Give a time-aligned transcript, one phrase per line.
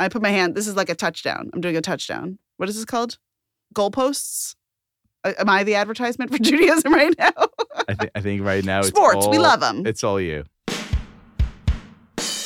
[0.00, 0.54] I put my hand.
[0.54, 1.50] This is like a touchdown.
[1.52, 2.38] I'm doing a touchdown.
[2.56, 3.18] What is this called?
[3.74, 4.54] Goalposts.
[5.24, 7.32] Am I the advertisement for Judaism right now?
[7.88, 9.84] I, th- I think right now it's Sports, we love them.
[9.86, 10.44] It's all you.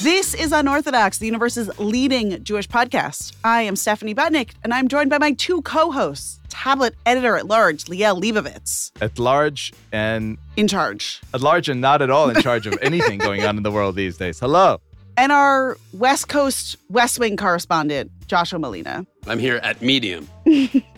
[0.00, 3.36] This is Unorthodox, the universe's leading Jewish podcast.
[3.44, 7.84] I am Stephanie Butnick, and I'm joined by my two co-hosts, tablet editor at large,
[7.84, 12.66] Liel Leibovitz, At large and in charge, at large and not at all in charge
[12.66, 14.40] of anything going on in the world these days.
[14.40, 14.80] Hello.
[15.16, 19.06] And our West Coast West Wing correspondent, Joshua Molina.
[19.26, 20.28] I'm here at medium.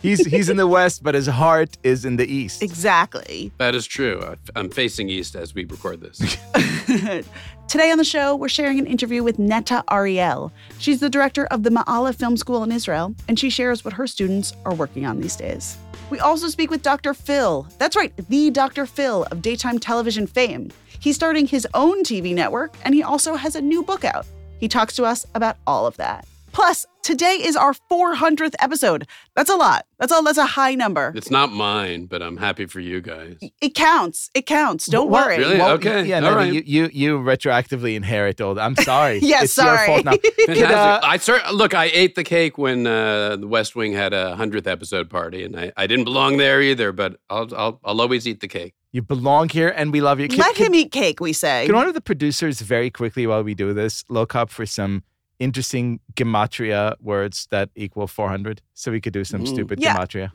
[0.00, 2.62] He's he's in the west, but his heart is in the east.
[2.62, 3.50] Exactly.
[3.58, 4.22] That is true.
[4.22, 6.18] I- I'm facing east as we record this.
[7.68, 10.52] Today on the show, we're sharing an interview with Neta Ariel.
[10.78, 14.06] She's the director of the Ma'ale Film School in Israel, and she shares what her
[14.06, 15.76] students are working on these days.
[16.10, 17.14] We also speak with Dr.
[17.14, 17.66] Phil.
[17.78, 18.86] That's right, the Dr.
[18.86, 20.70] Phil of daytime television fame.
[21.04, 24.24] He's starting his own TV network, and he also has a new book out.
[24.58, 26.26] He talks to us about all of that.
[26.54, 29.06] Plus, today is our 400th episode.
[29.34, 29.86] That's a lot.
[29.98, 31.12] That's a that's a high number.
[31.16, 33.36] it's not mine, but I'm happy for you guys.
[33.60, 34.30] It counts.
[34.34, 34.86] It counts.
[34.86, 35.38] Don't Well, worry.
[35.38, 35.60] Really?
[35.60, 36.04] Okay.
[36.06, 36.52] Yeah, All no, right.
[36.52, 38.58] you, you you retroactively inherit all.
[38.58, 39.18] I'm sorry.
[39.22, 39.78] Yeah, it's sorry.
[39.78, 40.12] your fault now.
[40.46, 40.70] Fantastic.
[40.70, 41.74] uh, I cer- look.
[41.74, 45.58] I ate the cake when uh, the West Wing had a hundredth episode party, and
[45.58, 46.92] I, I didn't belong there either.
[46.92, 48.74] But I'll, I'll I'll always eat the cake.
[48.92, 50.28] You belong here, and we love you.
[50.28, 51.66] Can, Let can- him eat cake, we say.
[51.66, 55.02] Can one of the producers very quickly while we do this look up for some
[55.38, 59.48] interesting gematria words that equal 400 so we could do some Mm.
[59.48, 59.96] stupid Yeah.
[59.96, 60.30] gematria?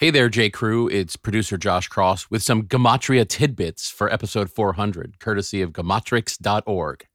[0.00, 0.50] Hey there, J.
[0.50, 0.88] Crew.
[0.88, 7.06] It's producer Josh Cross with some Gematria tidbits for episode 400, courtesy of Gematrix.org.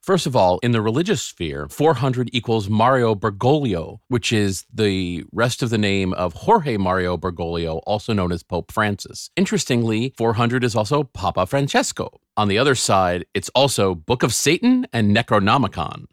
[0.00, 5.60] First of all, in the religious sphere, 400 equals Mario Bergoglio, which is the rest
[5.64, 9.30] of the name of Jorge Mario Bergoglio, also known as Pope Francis.
[9.34, 12.20] Interestingly, 400 is also Papa Francesco.
[12.38, 16.04] On the other side, it's also Book of Satan and Necronomicon.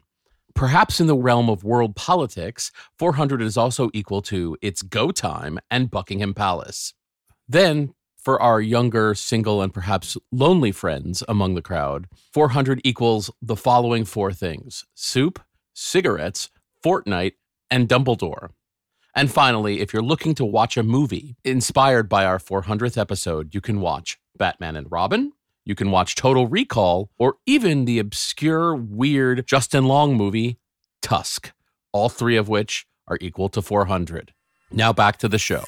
[0.54, 5.58] Perhaps in the realm of world politics, 400 is also equal to It's Go Time
[5.70, 6.94] and Buckingham Palace.
[7.46, 13.56] Then, for our younger, single, and perhaps lonely friends among the crowd, 400 equals the
[13.56, 15.42] following four things soup,
[15.74, 16.48] cigarettes,
[16.82, 17.34] Fortnite,
[17.70, 18.48] and Dumbledore.
[19.14, 23.60] And finally, if you're looking to watch a movie inspired by our 400th episode, you
[23.60, 25.32] can watch Batman and Robin,
[25.64, 30.58] you can watch Total Recall, or even the obscure, weird Justin Long movie,
[31.02, 31.52] Tusk,
[31.92, 34.32] all three of which are equal to 400.
[34.70, 35.64] Now back to the show.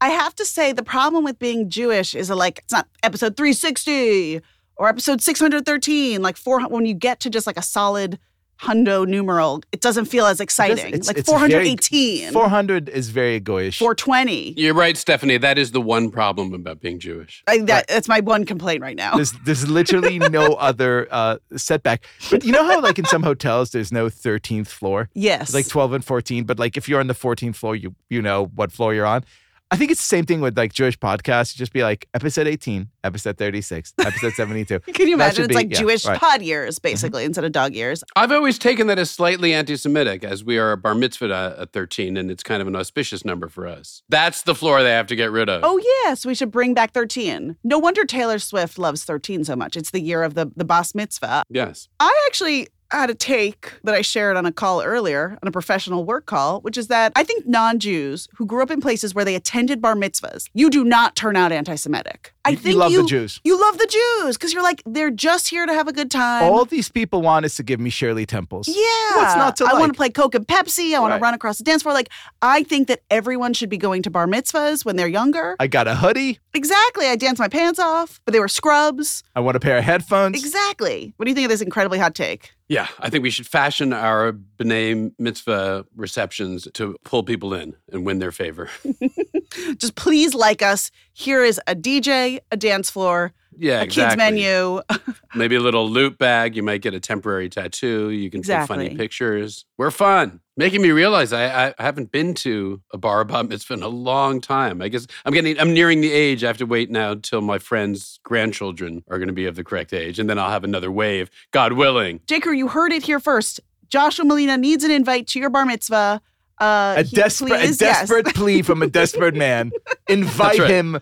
[0.00, 4.40] I have to say the problem with being Jewish is like it's not episode 360
[4.76, 8.18] or episode 613 like four when you get to just like a solid
[8.60, 13.40] hundo numeral it doesn't feel as exciting It's- like it's very- 418 400 is very
[13.40, 13.78] goyish.
[13.78, 15.36] 420 You're right, Stephanie.
[15.38, 17.42] That is the one problem about being Jewish.
[17.46, 22.06] I, that, that's my one complaint right now There's, there's literally no other uh, setback.
[22.30, 25.08] But you know how, like, in some hotels, there's no 13th floor?
[25.14, 26.44] yes It's like 12 and 14.
[26.44, 29.24] But, like, if you're on the 14th floor, you you know what floor you're on.
[29.70, 31.54] I think it's the same thing with, like, Jewish podcasts.
[31.54, 34.80] Just be like, episode 18, episode 36, episode 72.
[34.80, 36.18] can you that imagine it's be- like yeah, Jewish right.
[36.18, 36.82] pod years mm-hmm.
[36.82, 40.72] basically instead of dog years I've always taken that as slightly anti-Semitic, as we are
[40.72, 44.02] a bar mitzvah at 13, and it's kind of an auspicious number for us.
[44.08, 45.62] That's the floor they have to get rid of.
[45.64, 47.56] Oh yes, we should bring back 13.
[47.64, 49.76] No wonder Taylor Swift loves 13 so much.
[49.76, 51.44] It's the year of the the Bas Mitzvah.
[51.50, 51.88] yes.
[52.00, 56.04] I actually had a take that I shared on a call earlier, on a professional
[56.04, 59.34] work call, which is that I think non-Jews who grew up in places where they
[59.34, 62.32] attended bar mitzvahs, you do not turn out anti-Semitic.
[62.44, 63.40] I You- you think love the Jews.
[63.42, 66.44] You love the Jews because you're like they're just here to have a good time.
[66.44, 68.68] All these people want is to give me Shirley Temples.
[68.68, 70.94] yeah, What's not to I want to play Coke and Pepsi.
[70.94, 71.18] I want Right.
[71.18, 71.92] to run across the dance floor.
[71.94, 72.08] Like
[72.42, 75.56] I think that everyone should be going to bar mitzvahs when they're younger.
[75.58, 76.38] I got a hoodie.
[76.54, 77.06] Exactly.
[77.08, 79.24] I danced my pants off, but they were scrubs.
[79.34, 80.38] I want a pair of headphones.
[80.42, 81.12] Exactly.
[81.16, 82.52] What do you think of this incredibly hot take?
[82.68, 88.04] Yeah, I think we should fashion our B'nai Mitzvah receptions to pull people in and
[88.04, 88.68] win their favor.
[89.78, 90.90] Just please like us.
[91.12, 94.16] Here is a DJ, a dance floor, Yeah, a exactly.
[94.16, 94.80] kids menu.
[95.36, 96.56] Maybe a little loot bag.
[96.56, 98.10] You might get a temporary tattoo.
[98.10, 99.64] You can take funny pictures.
[99.78, 100.40] We're fun.
[100.58, 104.40] Making me realize I, I haven't been to a bar bat mitzvah in a long
[104.40, 104.80] time.
[104.80, 106.42] I guess I'm getting I'm nearing the age.
[106.42, 109.64] I have to wait now until my friends' grandchildren are going to be of the
[109.64, 112.20] correct age, and then I'll have another wave, God willing.
[112.20, 113.60] Jaker, you heard it here first.
[113.88, 116.22] Joshua Molina needs an invite to your bar mitzvah.
[116.58, 118.00] Uh, a he- desperate, a please, yes.
[118.08, 119.72] desperate plea from a desperate man.
[120.08, 120.70] Invite right.
[120.70, 121.00] him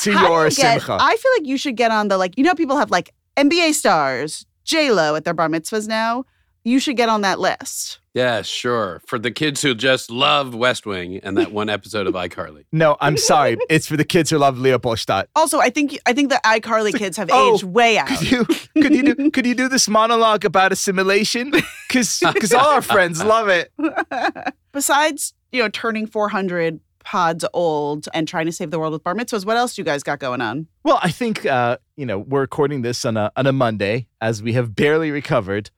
[0.00, 0.96] to How your you get- simcha.
[0.98, 2.38] I feel like you should get on the like.
[2.38, 6.24] You know, people have like NBA stars, J Lo at their bar mitzvahs now.
[6.64, 7.98] You should get on that list.
[8.14, 9.02] Yeah, sure.
[9.06, 12.64] For the kids who just love West Wing and that one episode of iCarly.
[12.72, 13.56] No, I'm sorry.
[13.68, 15.28] it's for the kids who love Leopoldstadt.
[15.36, 18.08] Also, I think I think the iCarly kids have Oh, aged way out.
[18.08, 21.52] Could you could you do could you do this monologue about assimilation?
[21.88, 22.22] Because
[22.54, 23.72] all our friends love it.
[24.72, 29.14] Besides, you know, turning 400 pods old and trying to save the world with bar
[29.14, 30.66] mitzvahs, what else do you guys got going on?
[30.84, 34.42] Well, I think uh, you know we're recording this on a on a Monday as
[34.42, 35.70] we have barely recovered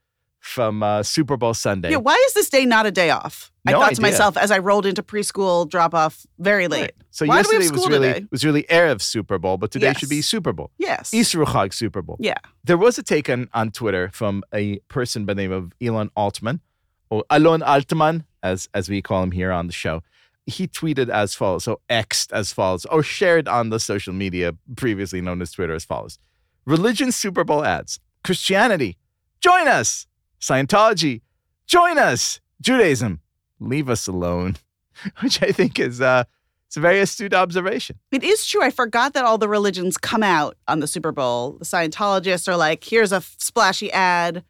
[0.47, 1.91] from uh, Super Bowl Sunday.
[1.91, 3.53] Yeah, why is this day not a day off?
[3.67, 6.81] I No thought to myself as I rolled into preschool drop off very late.
[6.83, 6.95] Right.
[7.11, 8.27] So Why do we have yesterday was school really today?
[8.31, 10.71] was really erev Super Bowl, but today should be Super Bowl.
[10.79, 11.13] Yes.
[11.13, 12.17] Easter Chag Super Bowl.
[12.21, 12.39] Yeah.
[12.65, 16.11] There was a take on, on Twitter from a person by the name of Elon
[16.17, 16.61] Altman,
[17.11, 20.03] or Alon Altman, as as we call him here on the show.
[20.47, 25.21] He tweeted as follows, so Xed as follows, or shared on the social media previously
[25.21, 26.19] known as Twitter as follows.
[26.67, 27.99] Religion Super Bowl ads.
[28.23, 28.97] Christianity,
[29.41, 30.07] join us.
[30.41, 31.23] Scientology,
[31.67, 32.41] join us.
[32.61, 33.21] Judaism,
[33.61, 34.57] leave us alone.
[35.21, 36.25] Which I think is uh
[36.67, 37.99] it's a very astute observation.
[38.11, 38.63] It is true.
[38.63, 41.53] I forgot that all the religions come out on the Super Bowl.
[41.53, 44.43] The Scientologists are like, here's a splashy ad.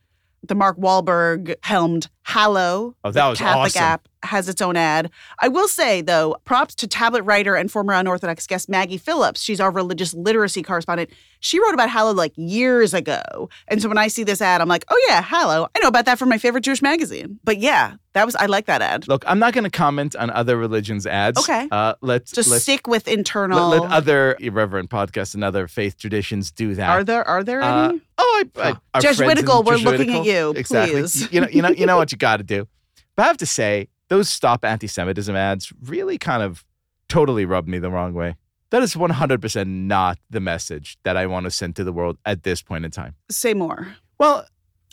[0.42, 3.82] The Mark Wahlberg helmed Hallow, Oh, that was Catholic awesome.
[3.84, 5.10] app, has its own ad.
[5.38, 9.40] I will say, though, props to tablet writer and former unorthodox guest Maggie Phillips.
[9.40, 11.10] She's our religious literacy correspondent.
[11.38, 13.48] She wrote about Hallow like years ago.
[13.68, 15.68] And so when I see this ad, I'm like, oh, yeah, Hallow.
[15.76, 17.38] I know about that from my favorite Jewish magazine.
[17.44, 19.06] But yeah, that was, I like that ad.
[19.06, 21.38] Look, I'm not going to comment on other religions' ads.
[21.38, 21.68] Okay.
[21.70, 23.68] Uh, let's Just let's, stick with internal.
[23.68, 26.88] let, let other irreverent podcasts and other faith traditions do that.
[26.90, 28.00] are there are there Uh, any?
[28.18, 31.00] oh, I, I, Judge friends we're looking at you, Exactly.
[31.02, 31.30] please.
[31.32, 32.66] You know, you know, you know what you got to do.
[33.14, 36.64] But I have to say, those stop anti-Semitism ads really kind of
[37.08, 38.36] totally rubbed me the wrong way.
[38.70, 42.42] That is 100% not the message that I want to send to the world at
[42.42, 43.14] this point in time.
[43.30, 43.96] Say more.
[44.18, 44.44] Well,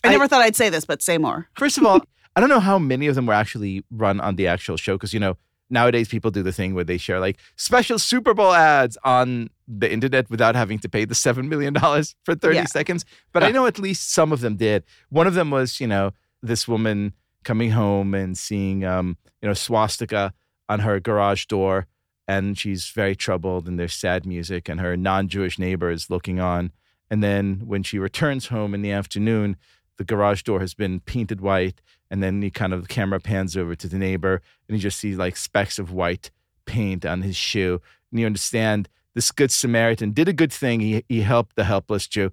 [0.03, 1.47] I, I- never thought I'd say this, but say more.
[1.57, 2.01] First of all,
[2.35, 5.13] I don't know how many of them were actually run on the actual show because,
[5.13, 5.37] you know,
[5.69, 9.91] nowadays people do the thing where they share like special Super Bowl ads on the
[9.91, 11.73] internet without having to pay the $7 million
[12.23, 12.65] for 30 Yeah.
[12.65, 13.05] seconds.
[13.31, 14.83] But I know at least some of them did.
[15.09, 16.11] One of them was, you know,
[16.43, 17.13] this woman
[17.43, 20.33] coming home and seeing, um, you know, swastika
[20.69, 21.87] on her garage door.
[22.27, 26.39] And she's very troubled and there's sad music and her non Jewish neighbor is looking
[26.39, 26.71] on.
[27.09, 29.57] And then when she returns home in the afternoon,
[29.97, 33.57] the garage door has been painted white and then he kind of the camera pans
[33.57, 36.31] over to the neighbor and you just see like specks of white
[36.65, 37.81] paint on his shoe
[38.11, 42.07] and you understand this good samaritan did a good thing he, he helped the helpless
[42.07, 42.31] jew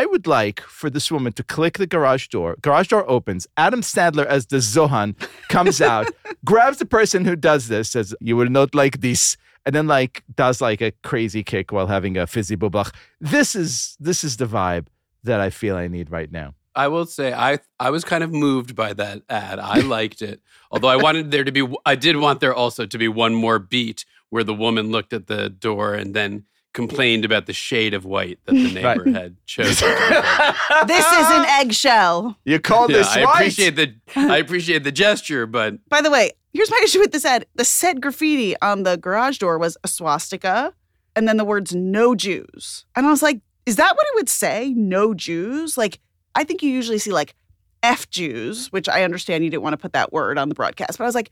[0.00, 3.82] i would like for this woman to click the garage door garage door opens adam
[3.92, 5.14] sandler as the zohan
[5.48, 6.06] comes out
[6.44, 9.36] grabs the person who does this says you will not like this
[9.66, 13.96] and then like does like a crazy kick while having a fizzy bubbelah this is
[14.00, 14.86] this is the vibe
[15.22, 18.32] that i feel i need right now I will say I I was kind of
[18.32, 19.58] moved by that ad.
[19.60, 20.40] I liked it.
[20.70, 23.58] Although I wanted there to be I did want there also to be one more
[23.58, 28.04] beat where the woman looked at the door and then complained about the shade of
[28.04, 29.88] white that the neighbor had chosen.
[30.86, 32.36] This is an eggshell.
[32.44, 33.34] You called yeah, this I white.
[33.34, 37.24] appreciate the I appreciate the gesture, but By the way, here's my issue with this
[37.24, 37.46] ad.
[37.54, 40.74] The said graffiti on the garage door was a swastika
[41.16, 42.84] and then the words no Jews.
[42.94, 44.74] And I was like, is that what it would say?
[44.76, 45.78] No Jews?
[45.78, 46.00] Like,
[46.34, 47.34] I think you usually see like
[47.82, 50.98] F Jews, which I understand you didn't want to put that word on the broadcast,
[50.98, 51.30] but I was like,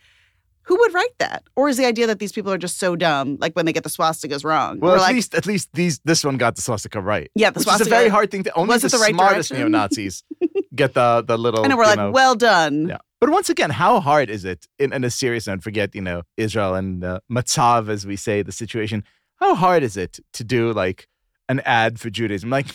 [0.65, 1.45] who would write that?
[1.57, 3.83] Or is the idea that these people are just so dumb, like when they get
[3.83, 4.81] the swastikas wrong?
[4.81, 7.31] Well, at like, least at least these this one got the swastika right.
[7.35, 7.83] yeah, the swastika.
[7.83, 8.55] is a very hard thing to.
[8.55, 10.25] Only the, the right smartest neo Nazis
[10.75, 11.65] get the the little.
[11.65, 12.89] and we're like, know- well done.
[12.89, 12.99] yeah.
[13.21, 15.63] But once again, how hard is it in, in a serious note?
[15.63, 19.05] Forget you know Israel and uh, Matzav, as we say, the situation.
[19.37, 21.09] How hard is it to do like
[21.49, 22.51] an ad for Judaism?
[22.51, 22.67] Like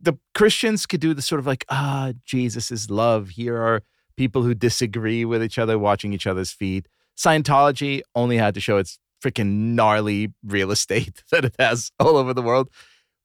[0.00, 3.30] the Christians could do the sort of like ah Jesus is love.
[3.30, 3.82] Here are
[4.16, 6.88] people who disagree with each other watching each other's feet.
[7.16, 12.34] Scientology only had to show its freaking gnarly real estate that it has all over
[12.34, 12.68] the world.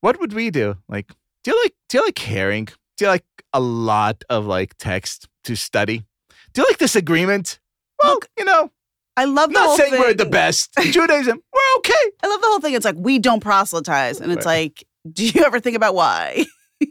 [0.01, 0.77] What would we do?
[0.87, 1.11] Like,
[1.43, 2.65] do you like do you like caring?
[2.97, 6.05] Do you like a lot of like text to study?
[6.53, 7.59] Do you like disagreement?
[8.01, 8.71] Well, Look, you know,
[9.17, 9.99] I love not saying thing.
[10.01, 10.71] we're the best.
[10.79, 12.11] Judaism, we're okay.
[12.23, 12.73] I love the whole thing.
[12.75, 14.61] It's like we don't proselytize, and it's Right.
[14.69, 16.45] like, do you ever think about why?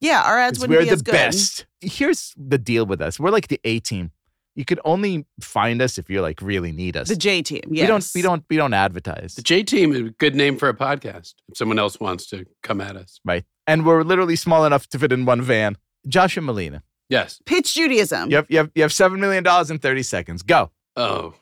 [0.00, 1.12] yeah, our ads wouldn't we're be the as good.
[1.12, 1.66] best.
[1.80, 3.18] Here's the deal with us.
[3.18, 4.10] We're like the A team.
[4.54, 7.08] You could only find us if you like really need us.
[7.08, 7.62] The J team.
[7.70, 7.82] Yes.
[7.82, 9.34] We don't we don't we don't advertise.
[9.34, 11.34] the J team is a good name for a podcast.
[11.48, 13.20] If someone else wants to come at us.
[13.24, 13.44] right.
[13.66, 15.76] And we're literally small enough to fit in one van.
[16.06, 16.82] Joshua Molina.
[17.08, 17.40] Yes.
[17.46, 18.30] pitch Judaism.
[18.30, 20.42] You have you have you have seven million dollars in 30 seconds.
[20.42, 20.70] Go.
[20.96, 21.34] Oh.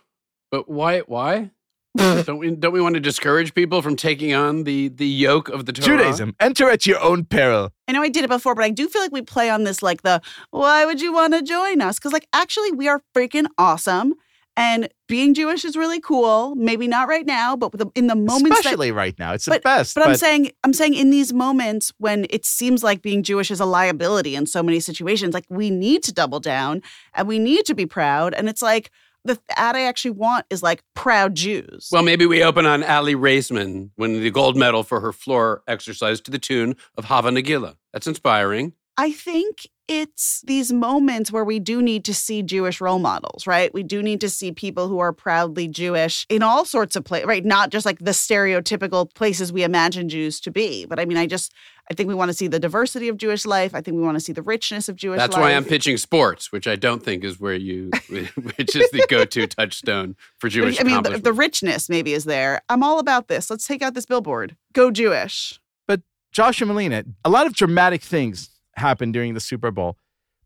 [0.51, 1.51] But why why?
[1.97, 5.67] don't we don't we want to discourage people from taking on the the yoke of
[5.67, 5.99] the Torah?
[5.99, 6.35] Judaism.
[6.41, 7.71] Enter at your own peril.
[7.87, 9.83] I know I did it before, but I do feel like we play on this
[9.83, 11.99] like the why would you want to join us?
[11.99, 14.15] Because like actually we are freaking awesome.
[14.57, 16.55] And being Jewish is really cool.
[16.57, 19.33] Maybe not right now, but the, in the moments Especially that, right now.
[19.33, 19.95] It's the best.
[19.95, 23.61] But, I'm saying I'm saying in these moments when it seems like being Jewish is
[23.61, 26.83] a liability in so many situations, like we need to double down
[27.15, 28.35] and we need to be proud.
[28.35, 28.91] And it's like
[29.25, 31.89] the ad I actually want is like proud Jews.
[31.93, 36.21] Well, maybe we open on Aly Raisman winning the gold medal for her floor exercise
[36.23, 37.77] to the tune of Hava Nagila.
[37.93, 38.73] That's inspiring.
[38.97, 43.73] I think it's these moments where we do need to see Jewish role models, right?
[43.73, 47.27] We do need to see people who are proudly Jewish in all sorts of places,
[47.27, 47.45] right?
[47.45, 50.85] Not just like the stereotypical places we imagine Jews to be.
[50.87, 51.53] But I mean, I just,
[51.93, 53.75] I think we want to see the diversity of Jewish life.
[53.75, 55.29] I think we want to see the richness of Jewish life.
[55.29, 55.43] That's life.
[55.43, 59.27] why I'm pitching sports, which I don't think is where you, which is the go
[59.27, 62.63] to touchstone for Jewish I mean, the, the richness maybe is there.
[62.71, 63.51] I'm all about this.
[63.51, 64.57] Let's take out this billboard.
[64.73, 65.61] Go Jewish.
[65.87, 66.01] but
[66.33, 69.99] Josh and Melina, a lot of dramatic things happened during the Super Bowl.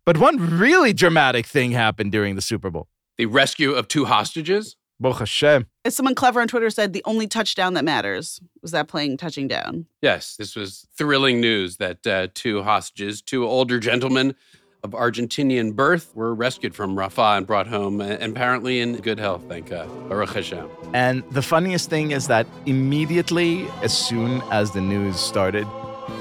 [0.05, 2.88] But one really dramatic thing happened during the Super Bowl.
[3.19, 4.75] the rescue of two hostages.
[4.99, 5.67] Baruch Hashem.
[5.85, 9.47] As someone clever on Twitter said, the only touchdown that matters was that playing touching
[9.49, 9.87] down.
[10.00, 14.35] Yes, this was thrilling news that uh, two hostages, two older gentlemen
[14.83, 19.19] of Argentinian birth, were rescued from Rafah and brought home, uh, and apparently in good
[19.19, 19.88] health, thank God.
[20.09, 20.69] Baruch Hashem.
[20.95, 25.67] And the funniest thing is that immediately, as soon as the news started,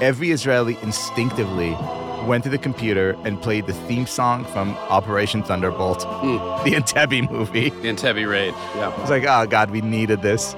[0.00, 1.76] every Israeli instinctively
[2.26, 6.36] went to the computer and played the theme song from Operation Thunderbolt, hmm.
[6.68, 7.70] the Entebbe movie.
[7.70, 8.52] The Entebbe raid.
[8.74, 9.00] Yeah.
[9.00, 10.54] It's like, oh God, we needed this.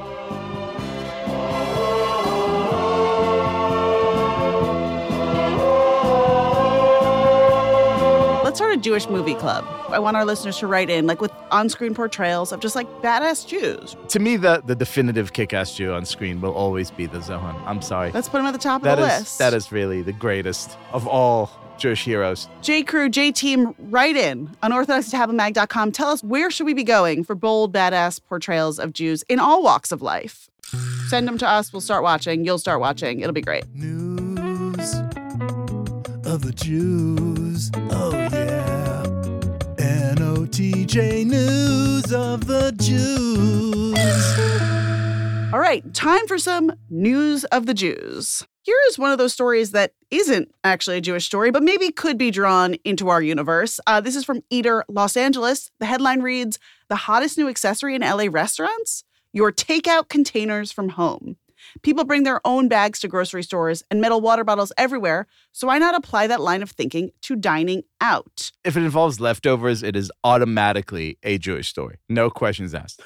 [8.81, 9.65] Jewish movie club.
[9.89, 12.87] I want our listeners to write in, like with on screen portrayals of just like
[13.03, 13.97] badass Jews.
[14.09, 17.55] To me, the, the definitive kick-ass Jew on screen will always be the Zohan.
[17.67, 18.11] I'm sorry.
[18.13, 19.39] Let's put him at the top That of the is list.
[19.39, 22.49] that is really the greatest of all Jewish heroes.
[22.63, 25.93] J Crew, J Team, write in on unorthodox.tabletmag.com.
[25.93, 29.63] Tell us where should we be going for bold, badass portrayals of Jews in all
[29.63, 30.51] walks of life.
[31.09, 31.73] Send them to us.
[31.73, 32.45] We'll start watching.
[32.45, 33.21] You'll start watching.
[33.21, 33.65] It'll be great.
[33.75, 34.95] News
[36.27, 37.71] of the Jews.
[37.91, 38.38] Oh, yeah.
[40.49, 43.99] NOTJ News of the Jews.
[45.53, 48.47] All right, time for some news of the Jews.
[48.63, 52.17] Here is one of those stories that isn't actually a Jewish story, but maybe could
[52.17, 53.79] be drawn into our universe.
[53.87, 55.71] Uh, this is from Eater Los Angeles.
[55.81, 59.05] The headline reads The hottest new accessory in LA restaurants?
[59.35, 61.37] Your takeout containers from home.
[61.83, 65.79] People bring their own bags to grocery stores and metal water bottles everywhere, so why
[65.79, 68.53] not apply that line of thinking to dining out?
[68.65, 71.97] If it involves leftovers, it is automatically a Jewish story.
[72.09, 73.03] No questions asked.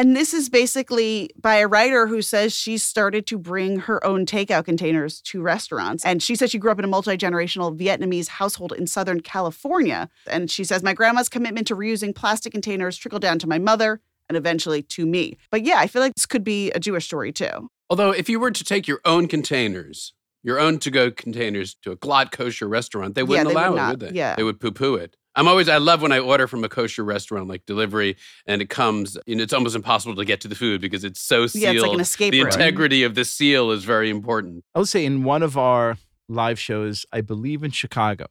[0.00, 4.24] And this is basically by a writer who says she started to bring her own
[4.24, 6.06] takeout containers to restaurants.
[6.06, 10.08] And she says she grew up in a multi generational Vietnamese household in Southern California.
[10.26, 14.00] And she says, My grandma's commitment to reusing plastic containers trickled down to my mother
[14.30, 15.36] and eventually to me.
[15.50, 17.68] But yeah, I feel like this could be a Jewish story too.
[17.90, 21.90] Although, if you were to take your own containers, your own to go containers to
[21.90, 23.88] a glatt kosher restaurant, they wouldn't they would allow not.
[23.88, 24.16] it, would they?
[24.16, 24.36] Yeah.
[24.36, 25.16] They would poo poo it.
[25.36, 28.16] I'm always, I love when I order from a kosher restaurant like delivery
[28.46, 31.20] and it comes, you know, it's almost impossible to get to the food because it's
[31.20, 31.62] so sealed.
[31.62, 32.48] Yeah, it's like an escape the room.
[32.48, 34.64] integrity of the seal is very important.
[34.74, 38.26] I would say in one of our live shows, I believe in Chicago,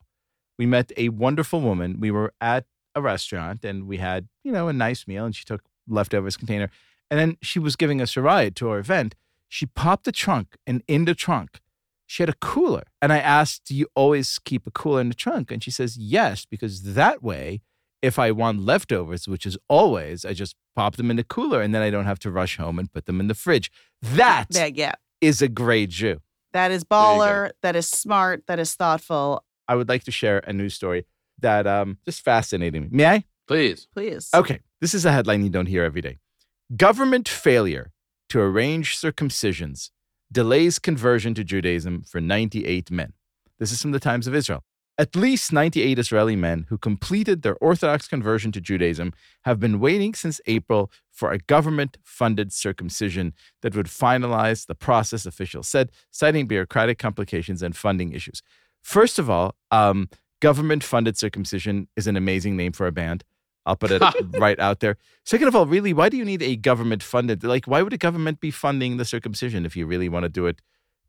[0.58, 2.00] we met a wonderful woman.
[2.00, 5.46] We were at a restaurant and we had, you know, a nice meal and she
[5.46, 6.70] took leftovers container.
[7.10, 9.16] And then she was giving us a ride to our event.
[9.50, 11.60] She popped the trunk and in the trunk,
[12.06, 12.84] she had a cooler.
[13.02, 15.52] And I asked, Do you always keep a cooler in the trunk?
[15.52, 17.62] And she says, Yes, because that way,
[18.02, 21.76] if I want leftovers, which is always, I just pop them in the cooler and
[21.76, 23.72] then I don't have to rush home and put them in the fridge.
[24.02, 24.66] That is Yeah,
[25.22, 25.34] yeah.
[25.42, 26.20] a great Jew.
[26.54, 27.52] That is There baller.
[27.62, 28.44] That is smart.
[28.48, 29.44] That is thoughtful.
[29.68, 31.06] I would like to share a news story
[31.40, 32.88] that um, just fascinated me.
[32.92, 33.24] May I?
[33.48, 33.88] Please.
[33.94, 34.30] Please.
[34.34, 34.60] Okay.
[34.82, 36.18] This is a headline you don't hear every day.
[36.76, 37.92] Government failure
[38.30, 39.90] to arrange circumcisions
[40.32, 43.14] delays conversion to Judaism for 98 men.
[43.58, 44.64] This is from the Times of Israel.
[44.98, 50.14] At least 98 Israeli men who completed their Orthodox conversion to Judaism have been waiting
[50.14, 56.48] since April for a government funded circumcision that would finalize the process, officials said, citing
[56.48, 58.42] bureaucratic complications and funding issues.
[58.84, 60.10] First of all, um,
[60.42, 63.24] government funded circumcision is an amazing name for a band.
[63.70, 64.02] I'll put it
[64.40, 64.98] right out there.
[65.24, 67.44] Second of all, really, why do you need a government funded?
[67.44, 70.48] Like, why would a government be funding the circumcision if you really want to do
[70.48, 70.62] it?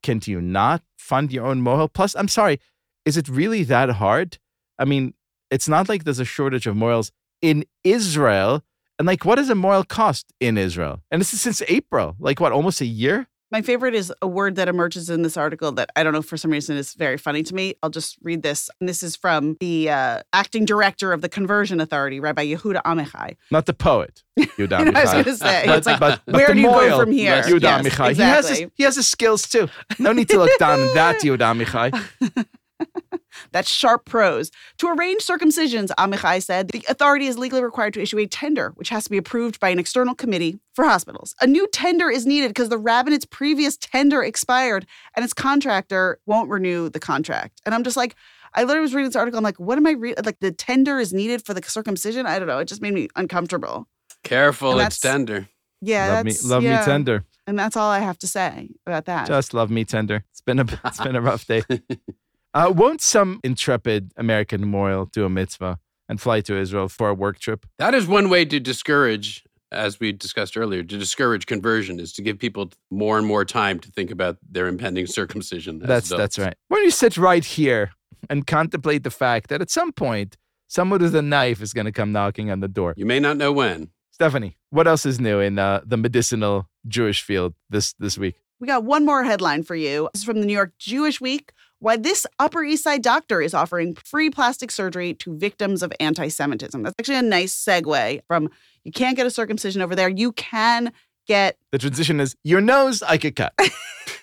[0.03, 1.91] Can't you not fund your own mohel?
[1.91, 2.61] Plus, I'm sorry,
[3.07, 4.39] is it really that hard?
[4.79, 5.15] I mean,
[5.51, 8.63] it's not like there's a shortage of mohels in Israel,
[8.99, 11.01] And like, what does a mohel cost in Israel?
[11.11, 13.29] And this is since April, like what, almost a year?
[13.53, 16.37] My favorite is a word that emerges in this article that I don't know for
[16.37, 17.75] some reason is very funny to me.
[17.83, 18.71] I'll just read this.
[18.79, 23.37] And this is from the uh, acting director of the Conversion Authority, Rabbi Yehuda Amichai.
[23.51, 25.13] Not the poet, Yehuda I was Amichai.
[25.13, 27.43] going to say, But- it's like, but- but where do you go from here?
[27.43, 28.13] Yehuda Yes, Amichai.
[28.15, 29.69] He has his, he has his skills too.
[29.99, 32.47] No need to look down on that Yehuda Amichai.
[33.53, 34.51] That's sharp prose.
[34.79, 38.89] To arrange circumcisions, Amichai said, the authority is legally required to issue a tender, which
[38.89, 41.35] has to be approved by an external committee for hospitals.
[41.41, 46.51] A new tender is needed because the rabbinate's previous tender expired and its contractor won't
[46.51, 47.61] renew the contract.
[47.65, 48.17] And I'm just like,
[48.55, 49.39] I literally was reading this article.
[49.39, 50.25] I'm like, what am I reading?
[50.25, 52.27] Like, the tender is needed for the circumcision?
[52.27, 52.59] I don't know.
[52.59, 53.87] It just made me uncomfortable.
[54.25, 55.49] Careful, it's tender.
[55.81, 56.15] Yeah.
[56.15, 56.81] love me, love yeah.
[56.81, 57.25] me tender.
[57.47, 59.27] And that's all I have to say about that.
[59.27, 60.25] Just love me tender.
[60.31, 61.63] It's been a it's been a rough day.
[62.53, 65.79] Uh, won't some intrepid American memorial do a mitzvah
[66.09, 67.65] and fly to Israel for a work trip?
[67.79, 72.23] That is one way to discourage, as we discussed earlier, to discourage conversion is to
[72.23, 75.81] give people more and more time to think about their impending circumcision.
[75.83, 76.21] as That's adults.
[76.37, 76.55] that's right.
[76.69, 77.93] When you sit right here
[78.29, 81.93] and contemplate the fact that at some point someone with a knife is going to
[81.93, 82.95] come knocking on the door.
[82.97, 83.91] You may not know when.
[84.11, 88.35] Stephanie, what else is new in uh, the medicinal Jewish field this this week?
[88.59, 90.11] We got one more headline for you.
[90.13, 91.53] This is from the New York Jewish Week.
[91.81, 96.29] Why this Upper East Side doctor is offering free plastic surgery to victims of anti
[96.29, 96.83] Semitism.
[96.83, 98.51] That's actually a nice segue from
[98.85, 100.11] you can't get a circumcision over there.
[100.11, 100.93] You can
[101.27, 103.55] get, The transition is your nose I could cut.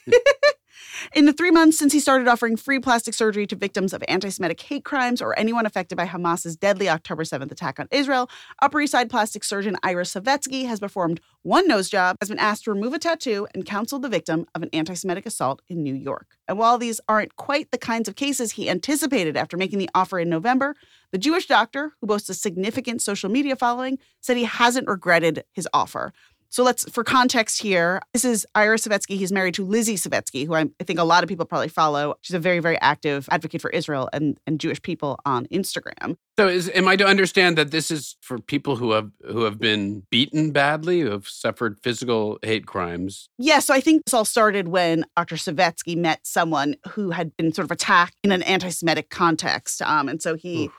[1.13, 4.29] in the three months since he started offering free plastic surgery to victims of anti
[4.29, 8.29] Semitic hate crimes or anyone affected by Hamas's deadly October 7th attack on Israel,
[8.61, 12.65] Upper East Side plastic surgeon Ira Savetsky has performed one nose job, has been asked
[12.65, 15.93] to remove a tattoo, and counseled the victim of an anti Semitic assault in New
[15.93, 16.35] York.
[16.45, 20.19] And while these aren't quite the kinds of cases he anticipated after making the offer
[20.19, 20.75] in November,
[21.13, 25.69] the Jewish doctor, who boasts a significant social media following, said he hasn't regretted his
[25.73, 26.11] offer.
[26.49, 29.17] So let's, for context here, this is Ira Savetsky.
[29.17, 32.15] He's married to Lizzie Savetsky, who I, I think a lot of people probably follow.
[32.21, 36.17] She's a very, very active advocate for Israel and, and Jewish people on Instagram.
[36.39, 39.59] So, is, am I to understand that this is for people who have who have
[39.59, 43.27] been beaten badly, who have suffered physical hate crimes?
[43.39, 45.35] Yeah, so I think this all started when Dr.
[45.35, 49.81] Savetsky met someone who had been sort of attacked in an anti Semitic context.
[49.81, 50.69] Um, and so he,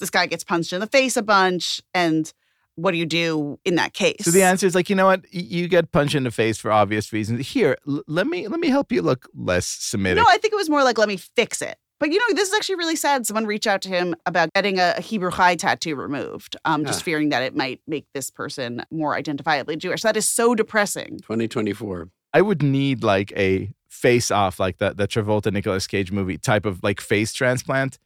[0.00, 1.80] this guy gets punched in the face a bunch.
[1.94, 2.32] And
[2.76, 4.16] what do you do in that case?
[4.24, 5.24] So the answer is like, you know what?
[5.32, 7.46] You get punched in the face for obvious reasons.
[7.48, 10.22] Here, l- let me let me help you look less Semitic.
[10.22, 11.76] No, I think it was more like, let me fix it.
[12.00, 13.24] But you know, this is actually really sad.
[13.26, 17.00] Someone reached out to him about getting a, a Hebrew Chai tattoo removed, um, just
[17.02, 17.04] Ah.
[17.04, 20.02] fearing that it might make this person more identifiably Jewish.
[20.02, 21.18] That is so depressing.
[21.22, 22.08] 2024.
[22.32, 26.66] I would need like a face off, like the the Travolta Nicolas Cage movie type
[26.66, 28.00] of like face transplant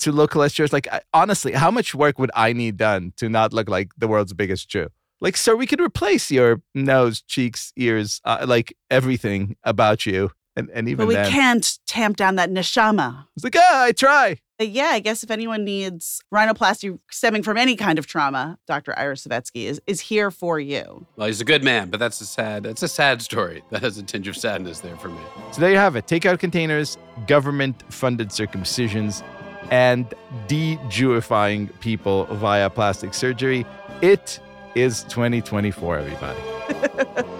[0.00, 0.72] to look less Jewish.
[0.72, 4.08] Like I, honestly, how much work would I need done to not look like the
[4.08, 4.88] world's biggest Jew?
[5.22, 10.70] Like, sir, we could replace your nose, cheeks, ears, uh, like everything about you, and
[10.74, 13.26] and even But we then, can't tamp down that neshama.
[13.36, 14.38] it's like, ah, I try.
[14.58, 18.98] Uh, Yeah, I guess if anyone needs rhinoplasty stemming from any kind of trauma, Dr.
[18.98, 21.06] Iris Savetsky is, is here for you.
[21.16, 22.62] Well, he's a good man, but that's a sad.
[22.64, 23.62] That's a sad story.
[23.70, 25.20] That has a tinge of sadness there for me.
[25.52, 26.06] So there you have it.
[26.06, 29.22] Takeout containers, government-funded circumcisions,
[29.70, 30.12] and
[30.46, 33.66] de-Jewifying people via plastic surgery.
[34.02, 34.40] It
[34.74, 37.30] is 2024, everybody.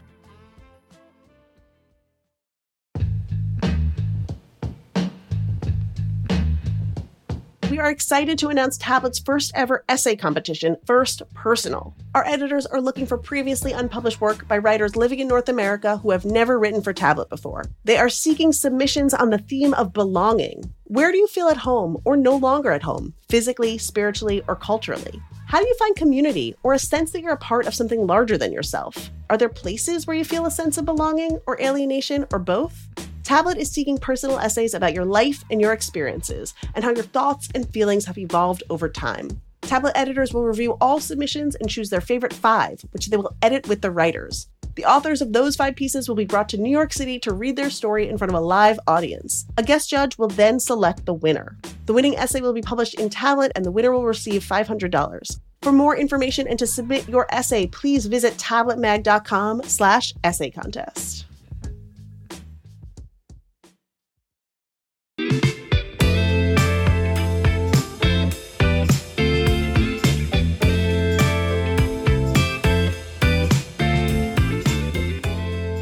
[7.71, 11.95] We are excited to announce Tablet's first ever essay competition, First Personal.
[12.13, 16.11] Our editors are looking for previously unpublished work by writers living in North America who
[16.11, 17.63] have never written for Tablet before.
[17.85, 20.73] They are seeking submissions on the theme of belonging.
[20.87, 25.21] Where do you feel at home or no longer at home, physically, spiritually, or culturally?
[25.47, 28.37] How do you find community or a sense that you're a part of something larger
[28.37, 29.09] than yourself?
[29.29, 32.89] Are there places where you feel a sense of belonging or alienation or both?
[33.23, 37.49] Tablet is seeking personal essays about your life and your experiences and how your thoughts
[37.53, 39.41] and feelings have evolved over time.
[39.61, 43.67] Tablet editors will review all submissions and choose their favorite five, which they will edit
[43.67, 44.47] with the writers.
[44.75, 47.55] The authors of those five pieces will be brought to New York City to read
[47.55, 49.45] their story in front of a live audience.
[49.57, 51.57] A guest judge will then select the winner.
[51.85, 55.39] The winning essay will be published in Tablet and the winner will receive $500.
[55.61, 61.25] For more information and to submit your essay, please visit tabletmag.com slash essay contest.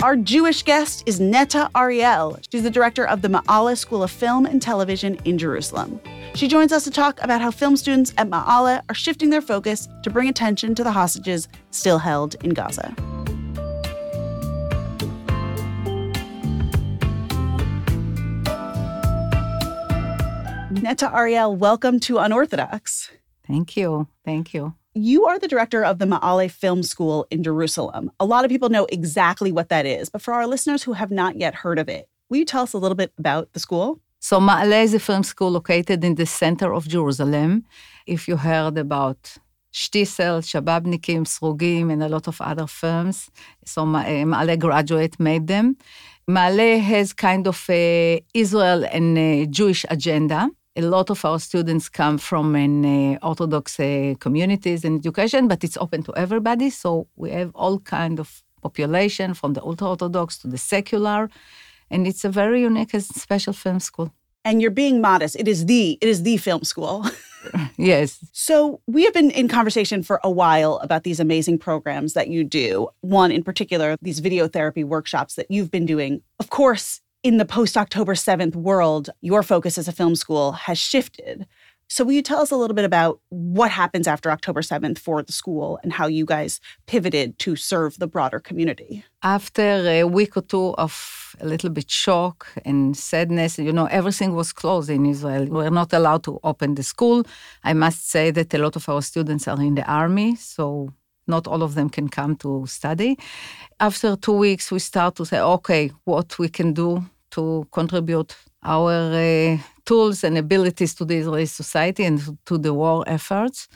[0.02, 2.40] Our Jewish guest is Neta Ariel.
[2.50, 6.00] She's the director of the Ma'ale School of Film and Television in Jerusalem.
[6.36, 9.90] She joins us to talk about how film students at Ma'ale are shifting their focus
[10.04, 12.96] to bring attention to the hostages still held in Gaza.
[20.82, 23.12] Neta Ariel, welcome to Unorthodox.
[23.46, 24.08] Thank you.
[24.24, 24.76] Thank you.
[24.96, 28.12] You are the director of the Ma'ale Film School in Jerusalem.
[28.20, 31.12] A lot of people know exactly what that is, but for our listeners who have
[31.12, 34.00] not yet heard of it, will you tell us a little bit about the school?
[34.20, 37.66] So Ma'ale is a film school located in the center of Jerusalem.
[38.08, 39.38] If you heard about
[39.72, 43.30] Shtisel, Shababnikim, Srugim, and a lot of other films,
[43.66, 45.78] so eh, Ma'ale graduate made them.
[46.28, 50.50] Ma'ale has kind of a Israel and a Jewish agenda
[50.80, 55.64] a lot of our students come from an uh, Orthodox uh, communities and education, but
[55.64, 56.70] it's open to everybody.
[56.70, 61.30] So we have all kind of population from the ultra-Orthodox to the secular,
[61.92, 64.14] and it's a very unique and special film school.
[64.46, 65.36] And you're being modest.
[65.36, 67.06] It is the it is the film school.
[67.78, 68.20] yes.
[68.32, 72.46] So we have been in conversation for a while about these amazing programs that you
[72.46, 72.88] do.
[73.02, 76.22] One in particular, these video therapy workshops that you've been doing.
[76.40, 80.78] Of course, in the post October 7th world, your focus as a film school has
[80.78, 81.46] shifted.
[81.92, 85.24] So, will you tell us a little bit about what happens after October 7th for
[85.24, 89.04] the school and how you guys pivoted to serve the broader community?
[89.24, 94.36] After a week or two of a little bit shock and sadness, you know, everything
[94.36, 95.48] was closed in Israel.
[95.48, 97.26] We're not allowed to open the school.
[97.64, 100.94] I must say that a lot of our students are in the army, so
[101.30, 103.18] not all of them can come to study.
[103.80, 109.14] After two weeks, we start to say, okay, what we can do to contribute our
[109.14, 113.68] uh, tools and abilities to the Israeli society and to the war efforts.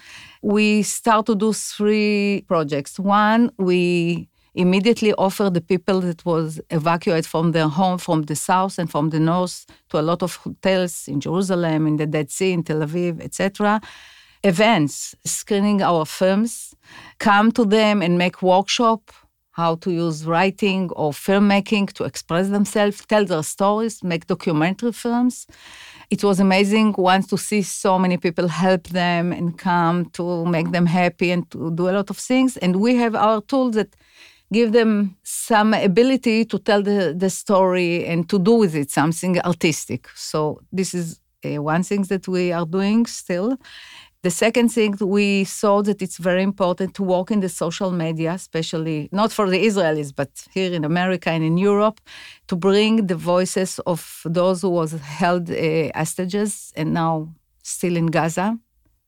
[0.42, 3.00] We start to do three projects.
[3.00, 8.78] One, we immediately offer the people that was evacuated from their home from the south
[8.78, 12.52] and from the north to a lot of hotels in Jerusalem, in the Dead Sea,
[12.52, 13.82] in Tel Aviv, etc.
[14.46, 16.76] Events, screening our films,
[17.18, 19.12] come to them and make workshop
[19.52, 25.48] how to use writing or filmmaking to express themselves, tell their stories, make documentary films.
[26.10, 30.72] It was amazing once to see so many people help them and come to make
[30.72, 32.58] them happy and to do a lot of things.
[32.58, 33.96] And we have our tools that
[34.52, 39.40] give them some ability to tell the, the story and to do with it something
[39.42, 40.10] artistic.
[40.16, 43.58] So this is uh, one thing that we are doing still.
[44.24, 48.32] The second thing, we saw that it's very important to work in the social media,
[48.32, 52.00] especially not for the Israelis, but here in America and in Europe,
[52.48, 57.34] to bring the voices of those who was held uh, hostages and now
[57.64, 58.58] still in Gaza.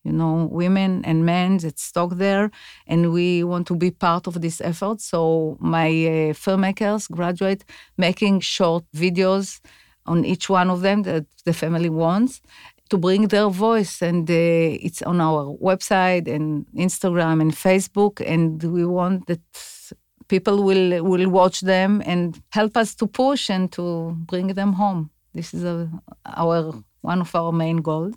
[0.03, 2.51] You know, women and men that stuck there,
[2.85, 4.99] and we want to be part of this effort.
[4.99, 7.63] So my uh, filmmakers graduate
[7.97, 9.61] making short videos
[10.05, 12.41] on each one of them that the family wants
[12.89, 14.01] to bring their voice.
[14.01, 18.21] And uh, it's on our website and Instagram and Facebook.
[18.25, 19.41] And we want that
[20.27, 25.09] people will, will watch them and help us to push and to bring them home.
[25.33, 25.89] This is a,
[26.25, 28.15] our one of our main goals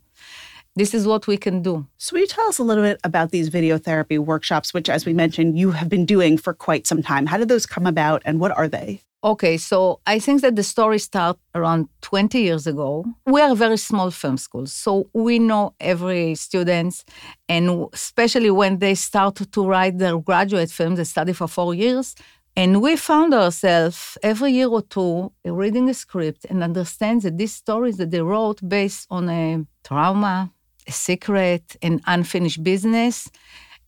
[0.78, 1.86] this is what we can do.
[1.98, 5.04] So, will you tell us a little bit about these video therapy workshops, which, as
[5.04, 7.26] we mentioned, you have been doing for quite some time?
[7.26, 9.02] How did those come about and what are they?
[9.24, 13.04] Okay, so I think that the story started around 20 years ago.
[13.26, 17.04] We are a very small film school, so we know every student,
[17.48, 22.14] and especially when they start to write their graduate film, they study for four years.
[22.54, 27.54] And we found ourselves every year or two reading a script and understand that these
[27.54, 30.52] stories that they wrote based on a trauma,
[30.86, 33.28] a secret, an unfinished business.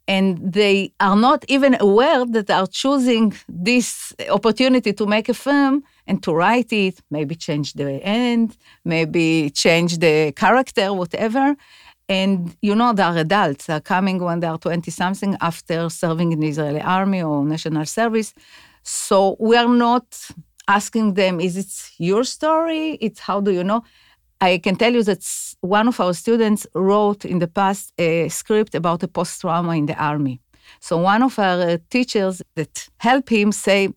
[0.09, 5.35] And they are not even aware that they are choosing this opportunity to make a
[5.35, 11.55] film and to write it, maybe change the end, maybe change the character, whatever.
[12.09, 13.67] And you know, they are adults.
[13.67, 17.87] They're coming when they are 20 something after serving in the Israeli army or national
[17.87, 18.35] service.
[18.83, 20.05] So we are not
[20.67, 22.99] asking them, is it your story?
[23.01, 23.85] It's how do you know?
[24.41, 25.23] I can tell you that
[25.61, 29.87] one of our students wrote in the past a script about a post trauma in
[29.87, 30.41] the army.
[30.81, 33.91] So one of our uh, teachers that helped him say,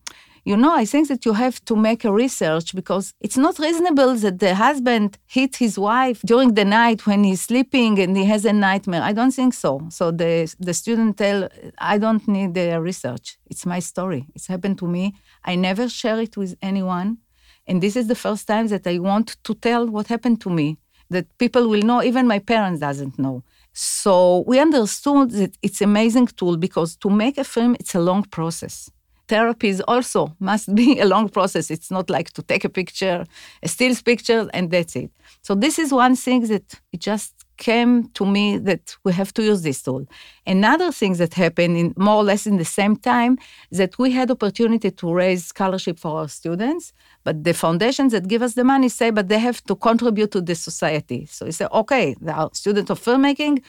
[0.46, 4.16] you know, I think that you have to make a research because it's not reasonable
[4.16, 8.44] that the husband hit his wife during the night when he's sleeping and he has
[8.44, 9.02] a nightmare.
[9.02, 9.88] I don't think so.
[9.90, 13.38] So the, the student tell, I don't need the research.
[13.50, 14.26] It's my story.
[14.36, 15.16] It's happened to me.
[15.46, 17.20] I never share it with anyone.
[17.68, 20.78] And this is the first time that I want to tell what happened to me,
[21.10, 23.44] that people will know, even my parents doesn't know.
[23.74, 28.24] So we understood that it's amazing tool because to make a film, it's a long
[28.24, 28.90] process
[29.28, 31.72] therapies also must be a long process.
[31.72, 33.26] It's not like to take a picture,
[33.62, 35.12] a stills picture, and that's it.
[35.42, 39.44] So this is one thing that it just came to me that we have to
[39.44, 40.06] use this tool.
[40.46, 43.38] Another thing that happened in more or less in the same time
[43.72, 46.94] that we had opportunity to raise scholarship for our students,
[47.24, 50.42] but the foundations that give us the money say, but they have to contribute to
[50.42, 51.26] the society.
[51.26, 53.64] So we say, okay, they are students of filmmaking,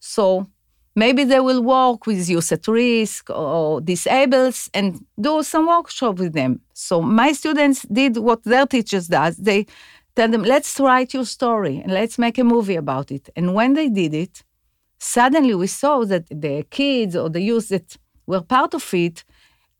[0.00, 0.46] so
[0.94, 6.32] maybe they will work with youth at risk or disabled and do some workshop with
[6.32, 6.60] them.
[6.72, 9.36] So my students did what their teachers does.
[9.36, 9.66] They
[10.16, 13.28] tell them, let's write your story and let's make a movie about it.
[13.36, 14.42] And when they did it,
[14.98, 19.24] suddenly we saw that the kids or the youth that were part of it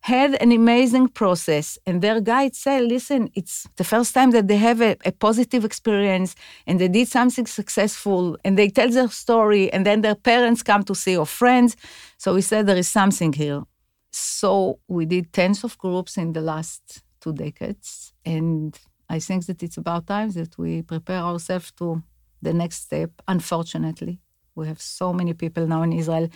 [0.07, 1.77] had an amazing process.
[1.85, 5.65] And their guide said, listen, it's the first time that they have a, a, positive
[5.65, 6.33] experience
[6.65, 10.83] and they did something successful and they tell their story and then their parents come
[10.85, 11.75] to see or friends.
[12.17, 13.63] So we said there is something here.
[14.11, 16.83] So we did tens of groups in the last
[17.19, 18.13] two decades.
[18.25, 22.01] And I think that it's about time that we prepare ourselves to
[22.41, 23.11] the next step.
[23.27, 24.21] Unfortunately,
[24.55, 26.29] we have so many people now in Israel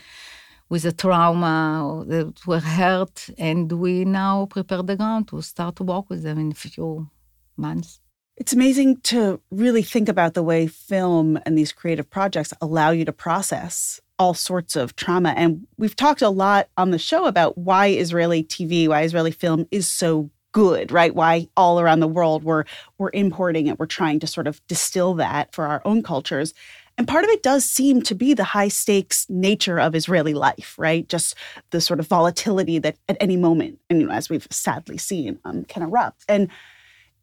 [0.71, 5.83] with a trauma that were hurt, and we now prepare the ground to start to
[5.83, 7.09] work with them in a few
[7.57, 7.99] months.
[8.37, 13.03] It's amazing to really think about the way film and these creative projects allow you
[13.03, 15.33] to process all sorts of trauma.
[15.35, 19.67] And we've talked a lot on the show about why Israeli TV, why Israeli film
[19.71, 21.13] is so good, right?
[21.13, 22.63] Why all around the world we're
[22.97, 26.53] we're importing it, we're trying to sort of distill that for our own cultures.
[27.01, 30.75] And part of it does seem to be the high stakes nature of Israeli life,
[30.77, 31.09] right?
[31.09, 31.33] Just
[31.71, 35.39] the sort of volatility that at any moment, and you know, as we've sadly seen,
[35.43, 36.23] um, can erupt.
[36.29, 36.47] And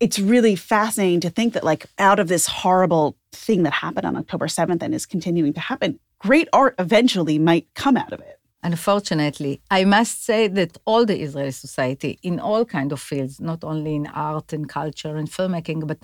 [0.01, 4.17] it's really fascinating to think that, like, out of this horrible thing that happened on
[4.17, 8.41] October 7th and is continuing to happen, great art eventually might come out of it.
[8.65, 13.63] Unfortunately, I must say that all the Israeli society, in all kind of fields, not
[13.63, 15.99] only in art and culture and filmmaking, but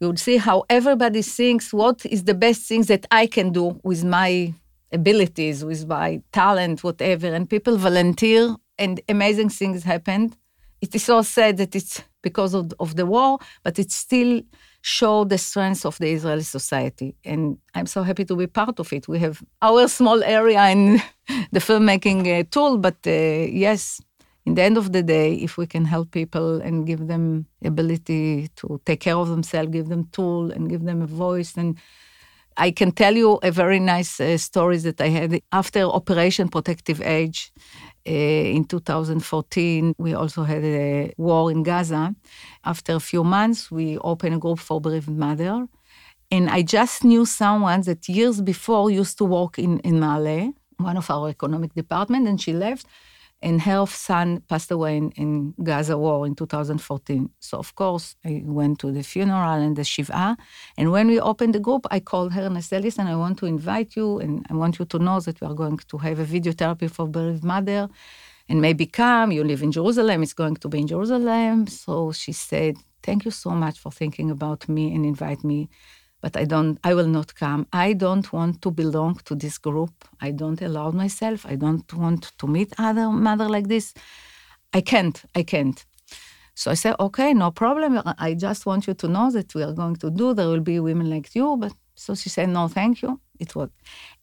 [0.00, 3.80] you would see how everybody thinks what is the best thing that I can do
[3.82, 4.54] with my
[4.92, 7.28] abilities, with my talent, whatever.
[7.28, 10.36] And people volunteer, and amazing things happened.
[10.80, 14.42] It is so sad that it's because of, of the war, but it still
[14.82, 17.14] showed the strength of the Israeli society.
[17.24, 19.08] And I'm so happy to be part of it.
[19.08, 21.00] We have our small area in
[21.52, 24.00] the filmmaking uh, tool, but uh, yes,
[24.46, 28.48] in the end of the day, if we can help people and give them ability
[28.56, 31.78] to take care of themselves, give them tool and give them a voice, and
[32.56, 37.00] I can tell you a very nice uh, story that I had after Operation Protective
[37.02, 37.52] Edge
[38.06, 39.94] uh, in 2014.
[39.98, 42.14] We also had a war in Gaza.
[42.64, 45.66] After a few months, we opened a group for bereaved mother.
[46.30, 50.96] And I just knew someone that years before used to work in, in Ma'ale, one
[50.96, 52.86] of our economic department, and she left
[53.42, 57.28] and her son passed away in, in, Gaza war in 2014.
[57.40, 60.36] So of course I went to the funeral and the shiva.
[60.78, 63.38] And when we opened the group, I called her and I said, "Listen, I want
[63.38, 66.18] to invite you, and I want you to know that we are going to have
[66.18, 67.88] a video therapy for bereaved mother,
[68.48, 69.32] and maybe come.
[69.32, 73.30] You live in Jerusalem; it's going to be in Jerusalem." So she said, "Thank you
[73.30, 75.68] so much for thinking about me and invite me."
[76.24, 77.66] But I don't I will not come.
[77.70, 79.94] I don't want to belong to this group.
[80.26, 81.44] I don't allow myself.
[81.44, 83.92] I don't want to meet other mother like this.
[84.72, 85.18] I can't.
[85.34, 85.84] I can't.
[86.54, 88.00] So I said, okay, no problem.
[88.28, 90.32] I just want you to know that we are going to do.
[90.32, 91.58] There will be women like you.
[91.58, 93.20] But so she said, no, thank you.
[93.38, 93.68] It was,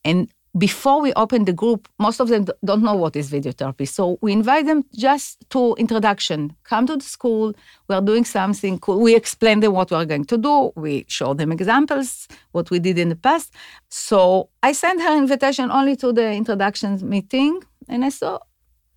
[0.03, 3.85] and before we open the group, most of them don't know what is video therapy.
[3.85, 6.55] So we invite them just to introduction.
[6.63, 7.53] Come to the school.
[7.87, 8.99] We are doing something cool.
[8.99, 10.73] We explain them what we are going to do.
[10.75, 13.53] We show them examples, what we did in the past.
[13.89, 18.39] So I sent her invitation only to the introduction meeting, and I saw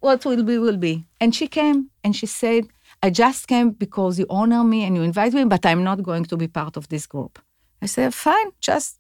[0.00, 1.06] what will be will be.
[1.20, 2.64] And she came and she said,
[3.02, 6.24] I just came because you honor me and you invite me, but I'm not going
[6.24, 7.38] to be part of this group.
[7.80, 8.98] I said, fine, just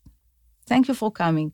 [0.66, 1.52] thank you for coming.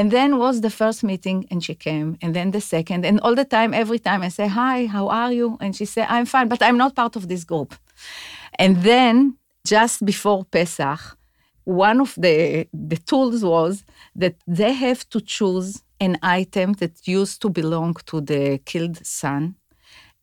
[0.00, 3.34] And then was the first meeting, and she came, and then the second, and all
[3.34, 5.58] the time, every time I say, Hi, how are you?
[5.60, 7.74] And she said, I'm fine, but I'm not part of this group.
[8.58, 9.36] And then
[9.66, 11.00] just before Pesach,
[11.64, 13.84] one of the, the tools was
[14.16, 19.54] that they have to choose an item that used to belong to the killed son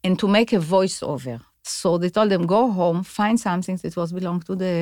[0.03, 1.39] and to make a voiceover.
[1.61, 4.73] So they told them, go home, find something that was belong to the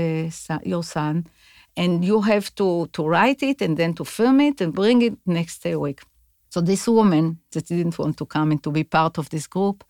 [0.64, 1.26] your son,
[1.78, 5.18] and you have to, to write it and then to film it and bring it
[5.26, 6.02] next day week.
[6.50, 9.84] So this woman that didn't want to come and to be part of this group,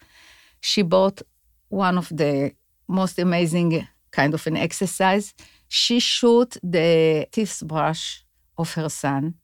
[0.61, 1.21] she bought
[1.69, 2.53] one of the
[2.87, 5.33] most amazing kind of an exercise.
[5.67, 8.23] She shoot the teeth brush
[8.57, 9.35] of her son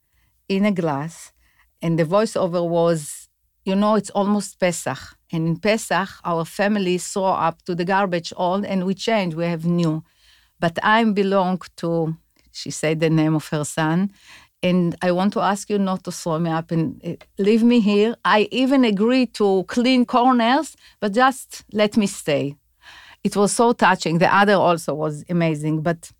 [0.48, 1.32] in a glass,
[1.80, 3.28] and the voiceover was,
[3.64, 4.98] you know, it's almost Pesach.
[5.32, 9.44] And in Pesach, our family throw up to the garbage all, and we change, we
[9.44, 10.02] have new.
[10.58, 12.16] But I belong to
[12.52, 14.12] she said the name of her son.
[14.62, 17.80] And I want to ask you not to throw me up and uh, leave me
[17.80, 18.14] here.
[18.24, 22.54] I even agreed to clean corners, but just let me stay.
[23.24, 24.18] It was so touching.
[24.18, 25.82] The other also was amazing.
[25.82, 26.12] But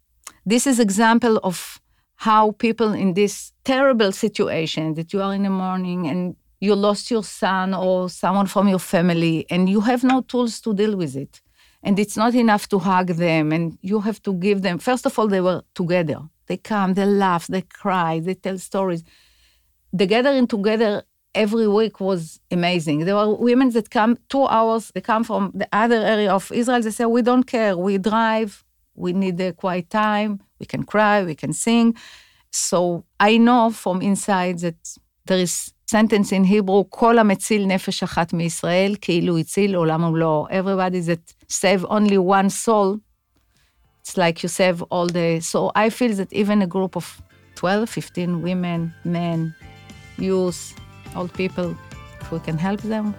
[0.44, 1.80] this is example of
[2.16, 7.10] how people in this terrible situation that you are in the morning and you lost
[7.10, 11.16] your son or someone from your family and you have no tools to deal with
[11.16, 11.40] it
[11.82, 15.18] and it's not enough to hug them and you have to give them first of
[15.18, 16.20] all they were together.
[16.46, 19.02] They come they laugh they cry they tell stories.
[19.92, 21.02] The gathering together
[21.34, 23.00] every week was amazing.
[23.04, 26.80] There were women that come two hours they come from the other area of israel.
[26.80, 27.76] They say we don't care.
[27.76, 28.64] We drive.
[28.94, 30.42] We need a quiet time.
[30.60, 31.24] We can cry.
[31.24, 31.96] We can sing.
[32.50, 38.33] So i know from inside that there is sentence in Hebrew, כל המציל נפש אחת
[38.33, 40.47] מישראל, כאילו הציל עולם ומלואו.
[40.49, 42.99] Everybody that save only one soul,
[44.03, 45.39] it's like you save all the...
[45.41, 47.21] So I feel that even a group of
[47.55, 49.55] 12, 15 women, men,
[50.17, 50.73] youth,
[51.15, 51.75] old people,
[52.21, 53.15] if we can help them,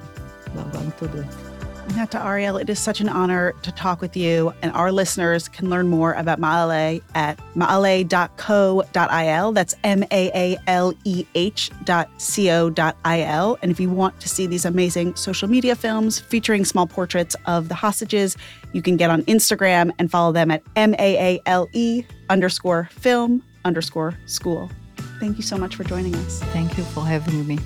[0.54, 1.51] we're going to do it.
[1.95, 4.53] Neta Ariel, it is such an honor to talk with you.
[4.61, 9.51] And our listeners can learn more about Maale at maale.co.il.
[9.51, 12.73] That's M A A L E H dot C O.
[13.61, 17.69] And if you want to see these amazing social media films featuring small portraits of
[17.69, 18.37] the hostages,
[18.71, 22.89] you can get on Instagram and follow them at M A A L E underscore
[22.91, 24.69] film underscore school.
[25.19, 26.41] Thank you so much for joining us.
[26.51, 27.59] Thank you for having me.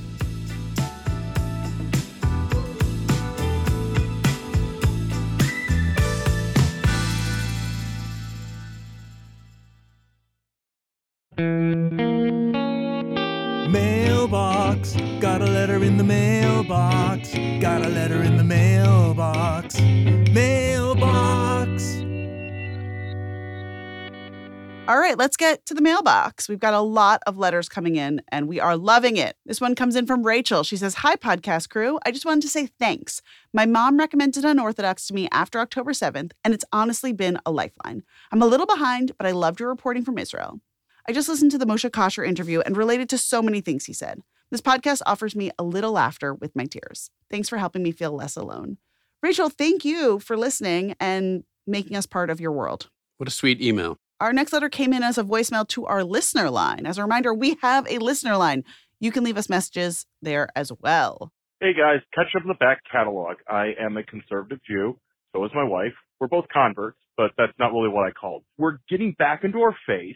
[25.07, 26.49] Right, let's get to the mailbox.
[26.49, 29.37] We've got a lot of letters coming in and we are loving it.
[29.45, 30.63] This one comes in from Rachel.
[30.63, 31.97] She says, Hi, podcast crew.
[32.05, 33.21] I just wanted to say thanks.
[33.53, 38.03] My mom recommended Unorthodox to me after October 7th, and it's honestly been a lifeline.
[38.33, 40.59] I'm a little behind, but I loved your reporting from Israel.
[41.07, 43.93] I just listened to the Moshe Kasher interview and related to so many things he
[43.93, 44.19] said.
[44.51, 47.11] This podcast offers me a little laughter with my tears.
[47.31, 48.77] Thanks for helping me feel less alone.
[49.23, 52.89] Rachel, thank you for listening and making us part of your world.
[53.17, 53.97] What a sweet email.
[54.19, 56.87] Our next letter came in as a voicemail to our listener line.
[56.87, 58.63] As a reminder, we have a listener line.
[58.99, 61.31] You can leave us messages there as well.
[61.59, 63.37] Hey guys, catch up in the back catalog.
[63.47, 64.97] I am a conservative Jew.
[65.35, 65.93] So is my wife.
[66.19, 68.43] We're both converts, but that's not really what I called.
[68.57, 70.15] We're getting back into our faith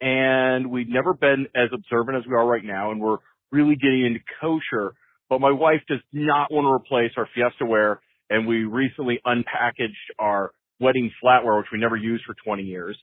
[0.00, 3.18] and we've never been as observant as we are right now, and we're
[3.52, 4.94] really getting into kosher.
[5.30, 9.92] But my wife does not want to replace our Fiesta ware, and we recently unpackaged
[10.18, 10.50] our
[10.80, 12.98] wedding flatware, which we never used for 20 years,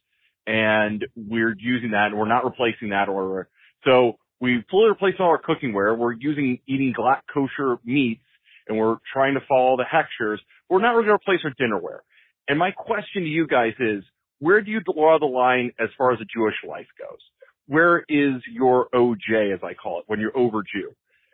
[0.49, 3.47] and we're using that, and we're not replacing that or
[3.85, 5.97] so we fully replaced all our cookware.
[5.97, 8.23] We're using eating glatt kosher meats,
[8.67, 10.37] and we're trying to follow the hechshers.
[10.69, 11.99] We're not going to replace our dinnerware.
[12.47, 14.03] And my question to you guys is,
[14.39, 17.19] where do you draw the line as far as a Jewish life goes?
[17.67, 20.91] Where is your OJ, as I call it, when you're over Jew?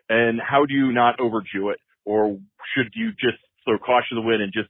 [0.08, 1.78] And how do you not over Jew it?
[2.04, 2.38] Or
[2.74, 4.68] should you just throw caution to the wind and just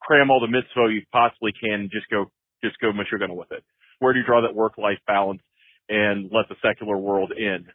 [0.00, 2.30] cram all the mitzvah you possibly can and just go,
[2.62, 3.64] just go Meshuggah with it?
[3.98, 5.42] Where do you draw that work-life balance
[5.88, 7.66] and let the secular world in?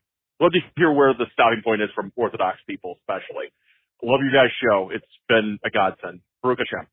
[0.42, 3.46] love to hear where the stopping point is from Orthodox people, especially.
[4.04, 4.90] Love your guys' show.
[4.94, 6.20] It's been a godsend.
[6.44, 6.88] Baruch Hashem.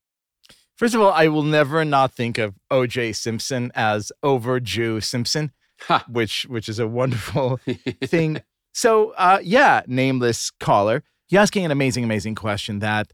[0.77, 3.13] First of all, I will never not think of O.J.
[3.13, 5.53] Simpson as over Jew Simpson,
[5.83, 6.05] Ha.
[6.09, 7.61] which which is a wonderful
[8.05, 8.41] thing.
[8.73, 13.13] So, uh, yeah, nameless caller, you're asking an amazing, amazing question that,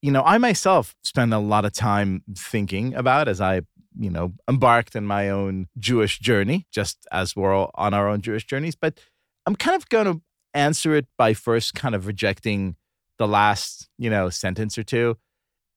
[0.00, 3.62] you know, I myself spend a lot of time thinking about as I,
[3.98, 8.22] you know, embarked in my own Jewish journey, just as we're all on our own
[8.22, 8.76] Jewish journeys.
[8.76, 9.00] But
[9.46, 10.22] I'm kind of going to
[10.54, 12.76] answer it by first kind of rejecting
[13.18, 15.16] the last, you know, sentence or two.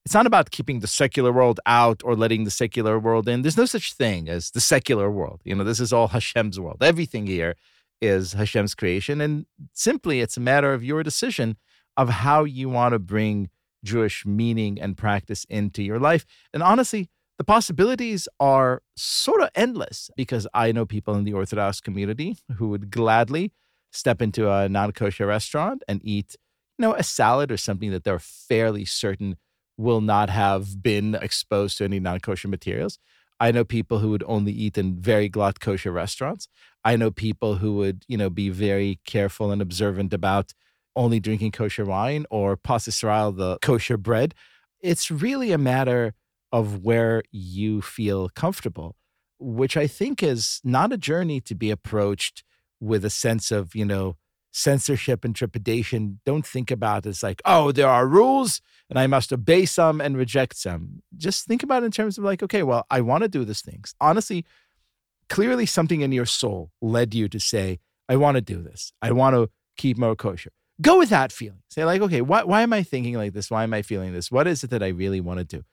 [0.05, 3.41] It's not about keeping the secular world out or letting the secular world in.
[3.41, 5.41] There's no such thing as the secular world.
[5.43, 6.81] You know, this is all Hashem's world.
[6.81, 7.55] Everything here
[8.01, 9.21] is Hashem's creation.
[9.21, 11.57] And simply, it's a matter of your decision
[11.97, 13.49] of how you want to bring
[13.83, 16.25] Jewish meaning and practice into your life.
[16.53, 17.09] And honestly,
[17.41, 22.67] the possibilities are sort of endless because I know people in the Orthodox community who
[22.67, 23.51] would gladly
[23.91, 26.35] step into a non kosher restaurant and eat,
[26.77, 29.37] you know, a salad or something that they're fairly certain
[29.75, 32.99] will not have been exposed to any non kosher materials.
[33.39, 36.47] I know people who would only eat in very glatt kosher restaurants.
[36.85, 40.53] I know people who would, you know, be very careful and observant about
[40.95, 44.35] only drinking kosher wine or pas Israel, the kosher bread.
[44.79, 46.13] It's really a matter
[46.51, 48.95] of where you feel comfortable,
[49.39, 52.43] which I think is not a journey to be approached
[52.79, 54.17] with a sense of, you know,
[54.51, 56.19] censorship and trepidation.
[56.25, 60.01] Don't think about it as like, oh, there are rules and I must obey some
[60.01, 61.01] and reject some.
[61.15, 63.61] Just think about it in terms of like, okay, well, I want to do these
[63.61, 63.95] things.
[64.01, 64.45] Honestly,
[65.29, 67.79] clearly something in your soul led you to say,
[68.09, 68.91] I want to do this.
[69.01, 70.51] I want to keep more kosher.
[70.81, 71.61] Go with that feeling.
[71.69, 73.49] Say, like, okay, why, why am I thinking like this?
[73.49, 74.31] Why am I feeling this?
[74.31, 75.63] What is it that I really want to do?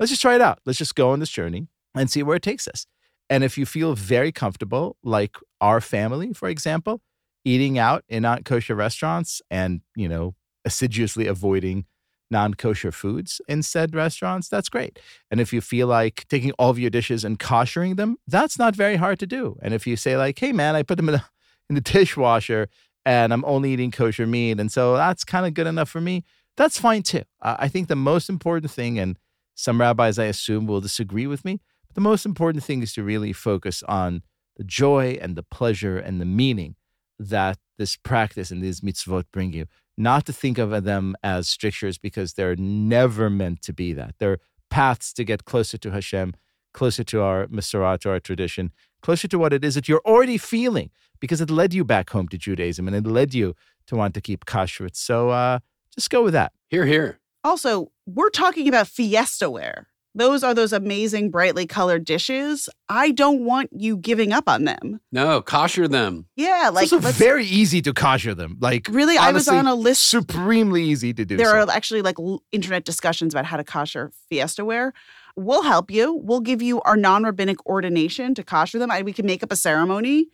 [0.00, 0.60] Let's just try it out.
[0.64, 2.86] Let's just go on this journey and see where it takes us.
[3.28, 7.02] And if you feel very comfortable, like our family, for example,
[7.44, 10.34] eating out in non kosher restaurants and, you know,
[10.64, 11.84] assiduously avoiding
[12.30, 14.98] non kosher foods in said restaurants, that's great.
[15.30, 18.74] And if you feel like taking all of your dishes and koshering them, that's not
[18.74, 19.58] very hard to do.
[19.60, 21.24] And if you say, like, hey, man, I put them in the,
[21.68, 22.68] in the dishwasher
[23.04, 26.22] and I'm only eating kosher meat, and so that's kind of good enough for me,
[26.56, 27.22] that's fine too.
[27.40, 29.16] I think the most important thing, and
[29.60, 33.02] some rabbis, I assume, will disagree with me, but the most important thing is to
[33.02, 34.22] really focus on
[34.56, 36.76] the joy and the pleasure and the meaning
[37.18, 39.66] that this practice and these mitzvot bring you.
[39.96, 44.14] Not to think of them as strictures because they're never meant to be that.
[44.18, 44.38] They're
[44.70, 46.32] paths to get closer to Hashem,
[46.72, 50.38] closer to our Masorah, to our tradition, closer to what it is that you're already
[50.38, 50.90] feeling
[51.20, 53.54] because it led you back home to Judaism and it led you
[53.88, 54.96] to want to keep kashrut.
[54.96, 55.58] So uh,
[55.94, 56.52] just go with that.
[56.68, 57.19] Here, here.
[57.42, 59.88] Also, we're talking about fiesta ware.
[60.14, 62.68] Those are those amazing, brightly colored dishes.
[62.88, 65.00] I don't want you giving up on them.
[65.12, 66.26] No, kosher them.
[66.34, 68.56] Yeah, like It's also very easy to kosher them.
[68.60, 70.08] Like really, I was on a list.
[70.08, 71.36] supremely easy to do.
[71.36, 71.58] There so.
[71.58, 72.16] are actually like
[72.50, 74.92] internet discussions about how to kosher fiesta ware.
[75.36, 76.14] We'll help you.
[76.14, 78.90] We'll give you our non-rabbinic ordination to kosher them.
[78.90, 80.26] I, we can make up a ceremony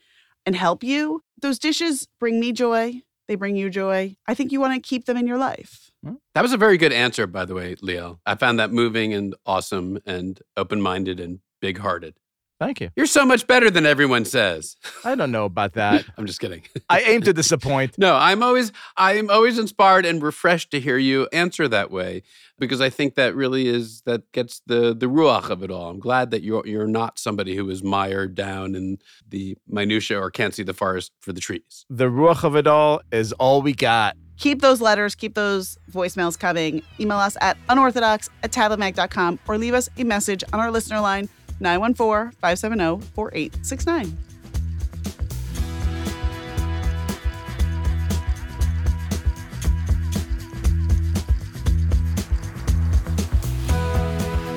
[0.47, 1.23] and help you.
[1.43, 3.03] Those dishes bring me joy.
[3.29, 4.17] They bring you joy.
[4.27, 5.86] I think you want to keep them in your life.
[6.35, 8.19] That was a very good answer, by the way, Liel.
[8.27, 12.15] I found that moving and awesome and open minded and big hearted.
[12.59, 12.89] Thank you.
[12.97, 14.77] You're so much better than everyone says.
[15.05, 16.07] I don't know about that.
[16.17, 16.63] I'm just kidding.
[16.89, 17.97] I aim to disappoint.
[17.99, 22.23] No, I'm always I'm always inspired and refreshed to hear you answer that way
[22.59, 25.91] because I think that really is that gets the the ruach of it all.
[25.91, 28.99] I'm glad that you're you're not somebody who is mired down in
[29.29, 31.85] the minutia or can't see the forest for the trees.
[31.91, 34.17] The ruach of it all is all we got.
[34.39, 36.83] Keep those letters, keep those voicemails coming.
[37.01, 41.29] Email us at unorthodox at tabletmag.com or leave us a message on our listener line
[41.61, 44.19] 914 570 4869.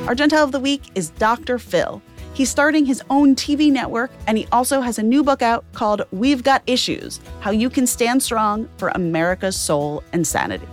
[0.07, 1.59] Our Gentile of the Week is Dr.
[1.59, 2.01] Phil.
[2.39, 6.03] He's starting his own TV network, and he also has a new book out called
[6.13, 10.65] We've Got Issues How You Can Stand Strong for America's Soul and Sanity.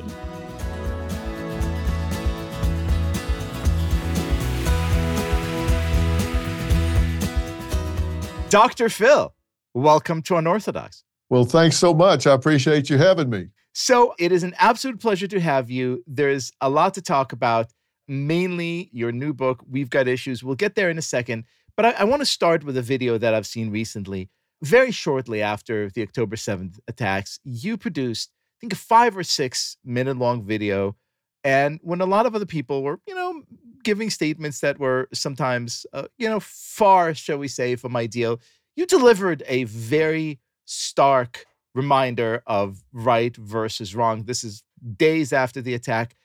[8.49, 8.89] Dr.
[8.89, 9.35] Phil,
[9.75, 11.03] welcome to Unorthodox.
[11.31, 12.29] Well, thanks so much.
[12.29, 13.49] I appreciate you having me.
[13.73, 16.05] So it is an absolute pleasure to have you.
[16.07, 17.73] There's a lot to talk about,
[18.07, 20.45] mainly your new book, We've Got Issues.
[20.45, 21.43] We'll get there in a second.
[21.77, 24.31] But I, I want to start with a video that I've seen recently.
[24.62, 29.77] Very shortly after the October 7th attacks, you produced, I think, a five or six
[29.85, 30.97] minute long video.
[31.45, 33.43] And when a lot of other people were, you know,
[33.85, 38.41] giving statements that were sometimes, uh, you know, far, shall we say, from ideal,
[38.74, 44.24] you delivered a very stark reminder of right versus wrong.
[44.24, 44.62] This is
[44.97, 46.16] days after the attack.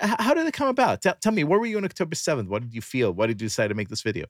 [0.00, 1.00] How did it come about?
[1.00, 2.48] Tell, tell me, where were you on October 7th?
[2.48, 3.12] What did you feel?
[3.12, 4.26] Why did you decide to make this video?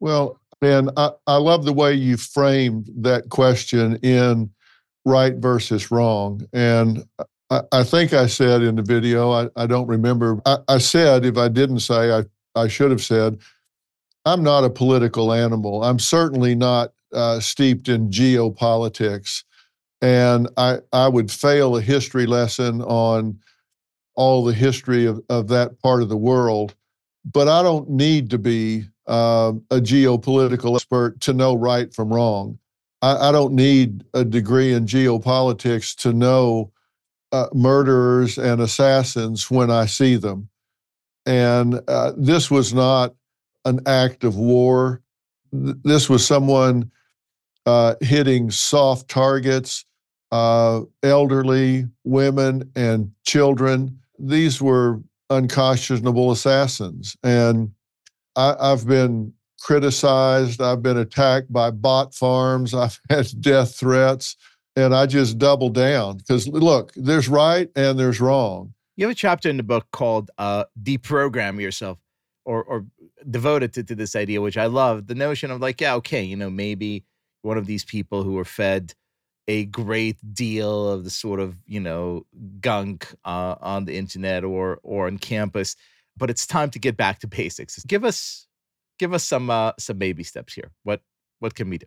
[0.00, 4.50] Well, man, I, I love the way you framed that question in
[5.04, 6.46] right versus wrong.
[6.52, 7.04] And
[7.50, 10.40] I, I think I said in the video, I, I don't remember.
[10.44, 12.24] I, I said, if I didn't say, I,
[12.54, 13.38] I should have said,
[14.24, 15.84] I'm not a political animal.
[15.84, 19.44] I'm certainly not uh, steeped in geopolitics.
[20.02, 23.38] And I, I would fail a history lesson on
[24.14, 26.74] all the history of, of that part of the world.
[27.24, 32.58] But I don't need to be um, a geopolitical expert to know right from wrong.
[33.02, 36.72] I, I don't need a degree in geopolitics to know
[37.32, 40.48] uh, murderers and assassins when I see them.
[41.26, 43.14] And uh, this was not
[43.64, 45.02] an act of war.
[45.52, 46.90] Th- This was someone
[47.66, 49.84] uh, hitting soft targets,
[50.30, 53.98] uh, elderly, women, and children.
[54.18, 55.00] These were
[55.30, 57.16] unconscionable assassins.
[57.24, 57.72] And
[58.36, 60.60] I, I've been criticized.
[60.60, 62.74] I've been attacked by bot farms.
[62.74, 64.36] I've had death threats.
[64.76, 68.74] And I just double down because look, there's right and there's wrong.
[68.96, 71.98] You have a chapter in the book called uh, "Deprogram Yourself,"
[72.44, 72.84] or or
[73.30, 75.06] devoted to, to this idea, which I love.
[75.06, 77.04] The notion of like, yeah, okay, you know, maybe
[77.40, 78.92] one of these people who were fed
[79.48, 82.26] a great deal of the sort of you know
[82.60, 85.76] gunk uh, on the internet or or on campus,
[86.16, 87.82] but it's time to get back to basics.
[87.84, 88.46] Give us
[88.98, 90.70] give us some uh, some baby steps here.
[90.82, 91.00] What
[91.40, 91.86] what can we do?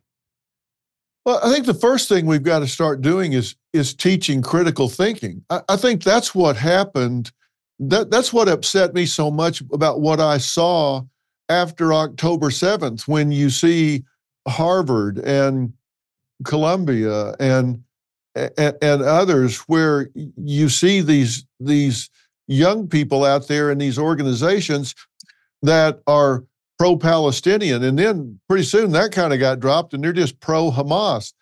[1.26, 4.90] Well, I think the first thing we've got to start doing is is teaching critical
[4.90, 5.44] thinking.
[5.50, 7.32] I, I think that's what happened.
[7.80, 11.04] That that's what upset me so much about what I saw
[11.50, 14.04] after October seventh, when you see
[14.48, 15.74] Harvard and
[16.46, 17.84] Columbia and,
[18.36, 22.10] and and others, where you see these these
[22.50, 24.96] young people out there in these organizations
[25.62, 26.44] that are
[26.78, 31.34] pro-Palestinian, and then pretty soon that kind of got dropped, and they're just pro-Hamas.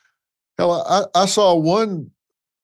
[0.57, 2.11] Hell, I, I saw one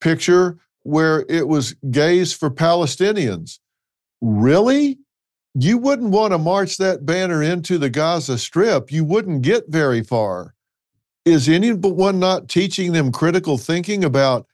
[0.00, 3.58] picture where it was gays for Palestinians.
[4.20, 4.98] Really?
[5.54, 8.90] You wouldn't want to march that banner into the Gaza Strip.
[8.90, 10.54] You wouldn't get very far.
[11.24, 14.46] Is anyone not teaching them critical thinking about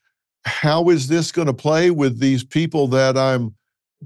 [0.45, 3.55] how is this going to play with these people that I'm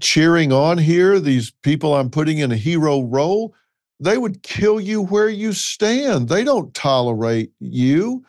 [0.00, 3.54] cheering on here, these people I'm putting in a hero role?
[4.00, 6.28] They would kill you where you stand.
[6.28, 8.24] They don't tolerate you.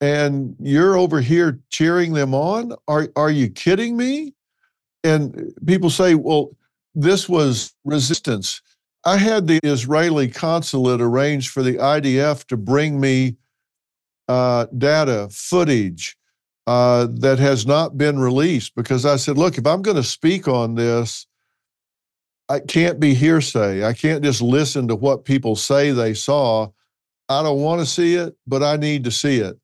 [0.00, 2.74] And you're over here cheering them on?
[2.88, 4.34] Are, are you kidding me?
[5.04, 6.50] And people say, well,
[6.94, 8.60] this was resistance.
[9.04, 13.36] I had the Israeli consulate arrange for the IDF to bring me
[14.28, 16.16] uh, data, footage
[16.66, 20.46] uh, that has not been released because I said, look, if I'm going to speak
[20.48, 21.26] on this,
[22.48, 23.84] I can't be hearsay.
[23.84, 26.68] I can't just listen to what people say they saw.
[27.28, 29.58] I don't want to see it, but I need to see it.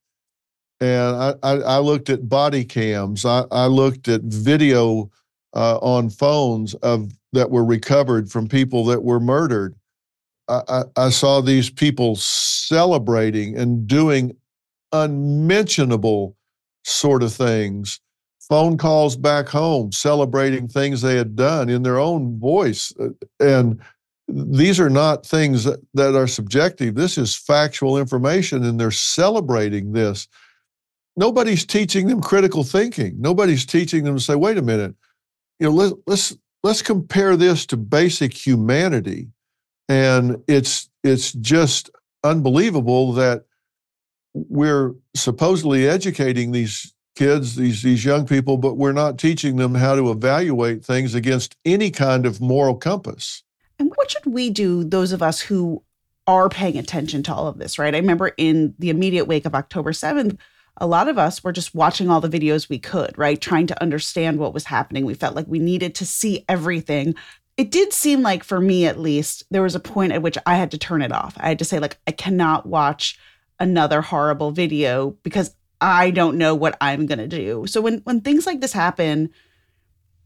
[0.81, 3.25] And I, I, I looked at body cams.
[3.25, 5.11] I, I looked at video
[5.55, 9.75] uh, on phones of that were recovered from people that were murdered.
[10.49, 14.35] I, I, I saw these people celebrating and doing
[14.93, 16.38] unmentionable
[16.85, 18.01] sort of things.
[18.49, 22.95] Phone calls back home, celebrating things they had done in their own voice.
[22.99, 23.09] Uh,
[23.41, 23.81] And
[24.27, 25.81] these are not things that,
[26.15, 26.95] are subjective.
[26.95, 30.29] This is factual information, and they're celebrating this.
[31.17, 33.17] Nobody's teaching them critical thinking.
[33.19, 34.95] Nobody's teaching them to say, wait a minute,
[35.59, 39.29] you know, let, let's let's compare this to basic humanity.
[39.89, 41.91] And it's it's just
[42.23, 43.45] unbelievable that
[44.35, 49.95] we're supposedly educating these kids, these these young people, but we're not teaching them how
[49.97, 53.43] to evaluate things against any kind of moral compass.
[53.79, 55.83] And what should we do, those of us who
[56.27, 57.95] are paying attention to all of this, right?
[57.95, 60.39] I remember in the immediate wake of October 7th,
[60.77, 63.41] a lot of us were just watching all the videos we could, right?
[63.41, 65.05] Trying to understand what was happening.
[65.05, 67.15] We felt like we needed to see everything.
[67.57, 70.55] It did seem like, for me at least, there was a point at which I
[70.55, 71.35] had to turn it off.
[71.39, 73.19] I had to say, like, I cannot watch
[73.61, 77.67] another horrible video because I don't know what I'm going to do.
[77.67, 79.31] So when when things like this happen,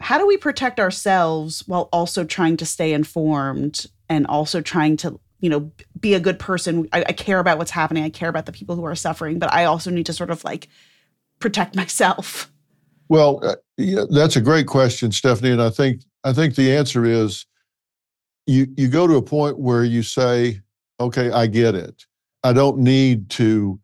[0.00, 5.20] how do we protect ourselves while also trying to stay informed and also trying to
[5.40, 6.88] you know be a good person?
[6.92, 8.04] I, I, care about what's happening.
[8.04, 10.42] I care about the people who are suffering but i also need to sort of
[10.44, 10.68] like
[11.38, 12.50] protect myself.
[13.08, 17.04] Well uh, yeah, that's a great question stephanie and i think i think the answer
[17.04, 17.44] is
[18.46, 20.60] you you go to a point where you say
[21.00, 22.06] okay i get it
[22.44, 23.78] i don't need to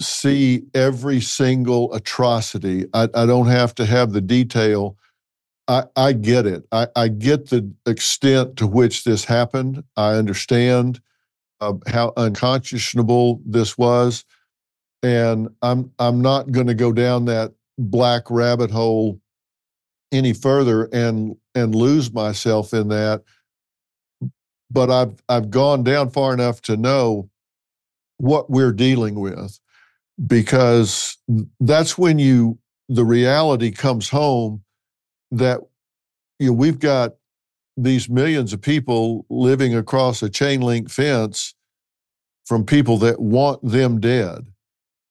[0.00, 2.86] see every single atrocity.
[2.94, 4.96] I, I don't have to have the detail.
[5.68, 6.64] I, I get it.
[6.72, 9.84] I, I get the extent to which this happened.
[9.96, 11.00] I understand
[11.60, 14.24] uh, how unconscionable this was,
[15.02, 19.20] and I'm I'm not going to go down that black rabbit hole
[20.10, 23.22] any further and and lose myself in that.
[24.70, 27.28] But I've I've gone down far enough to know
[28.20, 29.58] what we're dealing with
[30.26, 31.16] because
[31.58, 32.58] that's when you
[32.88, 34.62] the reality comes home
[35.30, 35.60] that
[36.38, 37.12] you know we've got
[37.76, 41.54] these millions of people living across a chain link fence
[42.44, 44.46] from people that want them dead.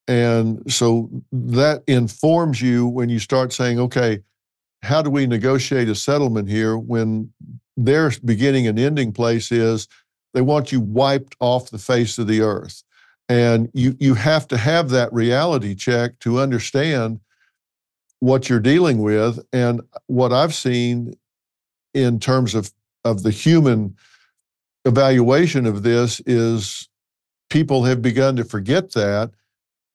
[0.07, 4.19] And so that informs you when you start saying okay
[4.81, 6.77] how do we negotiate a settlement here?
[6.77, 7.33] when
[7.75, 9.87] their beginning and ending place is
[10.33, 12.83] they want you wiped off the face of the earth
[13.29, 17.19] and you you have to have that reality check to understand
[18.19, 19.39] what you're dealing with.
[19.53, 21.13] And what I've seen
[21.93, 22.71] in terms of
[23.05, 23.95] of the human
[24.83, 26.89] evaluation of this is
[27.49, 29.31] people have begun to forget that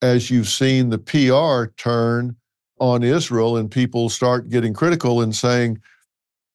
[0.00, 2.36] as you've seen the PR turn
[2.78, 5.80] on Israel and people start getting critical and saying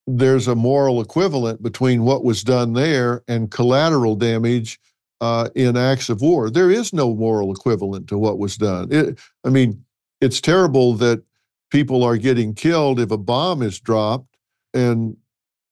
[0.05, 4.79] there's a moral equivalent between what was done there and collateral damage
[5.21, 6.49] uh, in acts of war.
[6.49, 8.87] There is no moral equivalent to what was done.
[8.91, 9.83] It, I mean,
[10.21, 11.23] it's terrible that
[11.69, 14.35] people are getting killed if a bomb is dropped
[14.73, 15.15] and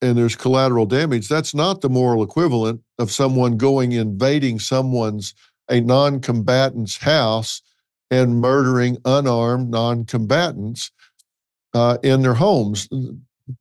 [0.02, 1.28] and there's collateral damage.
[1.28, 5.34] That's not the moral equivalent of someone going invading someone's
[5.70, 7.64] a non-combatant's house
[8.12, 10.92] and murdering unarmed non-combatants
[11.74, 12.88] uh, in their homes.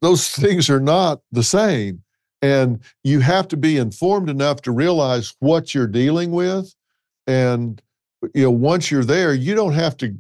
[0.03, 2.03] Those things are not the same.
[2.43, 6.75] And you have to be informed enough to realize what you're dealing with.
[7.27, 7.81] And
[8.35, 10.15] you know, once you're there, you don't have to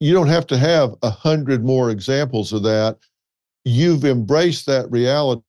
[0.00, 2.98] you don't have to have a hundred more examples of that.
[3.64, 5.42] You've embraced that reality.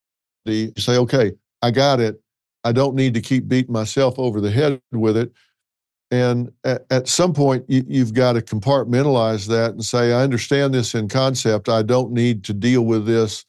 [0.44, 1.32] You say, okay,
[1.62, 2.20] I got it.
[2.64, 5.32] I don't need to keep beating myself over the head with it.
[6.10, 10.74] And at, at some point, you, you've got to compartmentalize that and say, I understand
[10.74, 11.68] this in concept.
[11.68, 13.44] I don't need to deal with this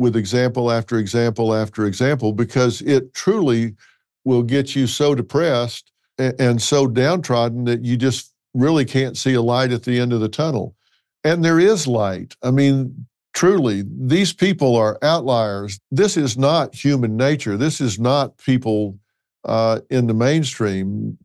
[0.00, 3.76] with example after example after example because it truly
[4.24, 9.42] will get you so depressed and, so downtrodden that you just really can't see a
[9.42, 10.74] light at the end of the tunnel.
[11.22, 12.34] And there is light.
[12.42, 15.78] I mean, truly, these people are outliers.
[15.90, 17.58] This is not human nature.
[17.58, 18.98] This is not people
[19.44, 21.18] uh, in the mainstream.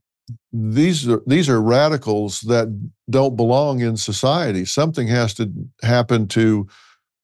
[0.51, 2.67] These are these are radicals that
[3.09, 4.65] don't belong in society.
[4.65, 5.51] Something has to
[5.81, 6.67] happen to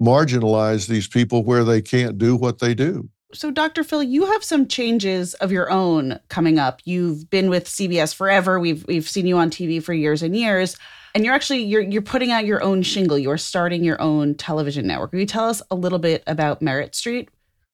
[0.01, 3.09] marginalize these people where they can't do what they do.
[3.33, 3.83] So, Dr.
[3.83, 6.81] Phil, you have some changes of your own coming up.
[6.83, 8.59] You've been with CBS forever.
[8.59, 10.75] We've we've seen you on TV for years and years,
[11.15, 13.17] and you're actually you're you're putting out your own shingle.
[13.17, 15.11] You're starting your own television network.
[15.11, 17.29] Can you tell us a little bit about Merit Street?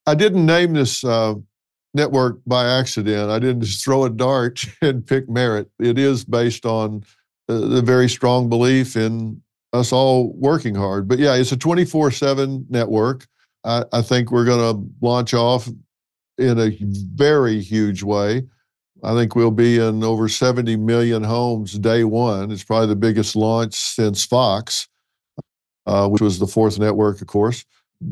[0.06, 1.34] I didn't name this uh,
[1.92, 3.30] network by accident.
[3.30, 5.70] I didn't just throw a dart and pick Merit.
[5.80, 7.04] It is based on
[7.48, 11.08] uh, the very strong belief in us all working hard.
[11.08, 13.26] But yeah, it's a 24 7 network.
[13.64, 15.68] I, I think we're going to launch off
[16.38, 16.76] in a
[17.14, 18.46] very huge way.
[19.04, 22.50] I think we'll be in over 70 million homes day one.
[22.50, 24.88] It's probably the biggest launch since Fox,
[25.86, 27.64] uh, which was the fourth network, of course.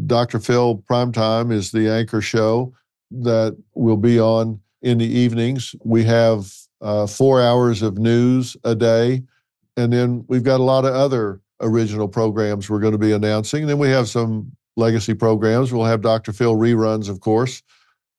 [0.06, 0.38] Dr.
[0.38, 2.72] Phil Primetime is the anchor show
[3.10, 5.74] that will be on in the evenings.
[5.84, 9.22] We have uh, four hours of news a day.
[9.76, 13.62] And then we've got a lot of other original programs we're going to be announcing.
[13.62, 15.72] And then we have some legacy programs.
[15.72, 16.32] We'll have Dr.
[16.32, 17.62] Phil reruns, of course.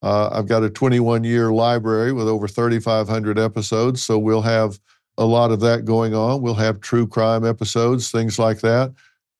[0.01, 4.79] Uh, I've got a 21 year library with over 3,500 episodes, so we'll have
[5.17, 6.41] a lot of that going on.
[6.41, 8.93] We'll have true crime episodes, things like that.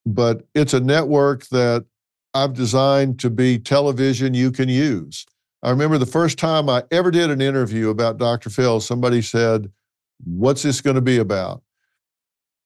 [0.06, 1.86] But it's a network that
[2.34, 5.26] I've designed to be television you can use.
[5.64, 8.50] I remember the first time I ever did an interview about Dr.
[8.50, 9.72] Phil, somebody said,
[10.24, 11.62] What's this going to be about?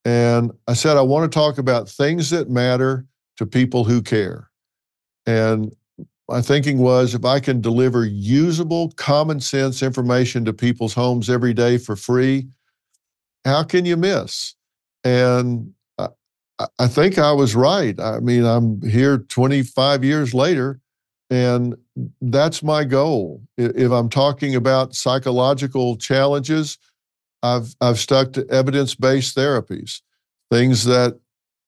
[0.03, 3.05] And I said, I want to talk about things that matter
[3.37, 4.49] to people who care.
[5.25, 5.75] And
[6.27, 11.53] my thinking was if I can deliver usable, common sense information to people's homes every
[11.53, 12.47] day for free,
[13.45, 14.55] how can you miss?
[15.03, 15.73] And
[16.79, 17.99] I, think I was right.
[17.99, 20.79] I mean, I'm here 25 years later,
[21.29, 21.75] and
[22.21, 23.41] that's my goal.
[23.57, 26.77] If I'm talking about psychological challenges,
[27.43, 30.01] I've I've stuck to evidence-based therapies,
[30.49, 31.19] things that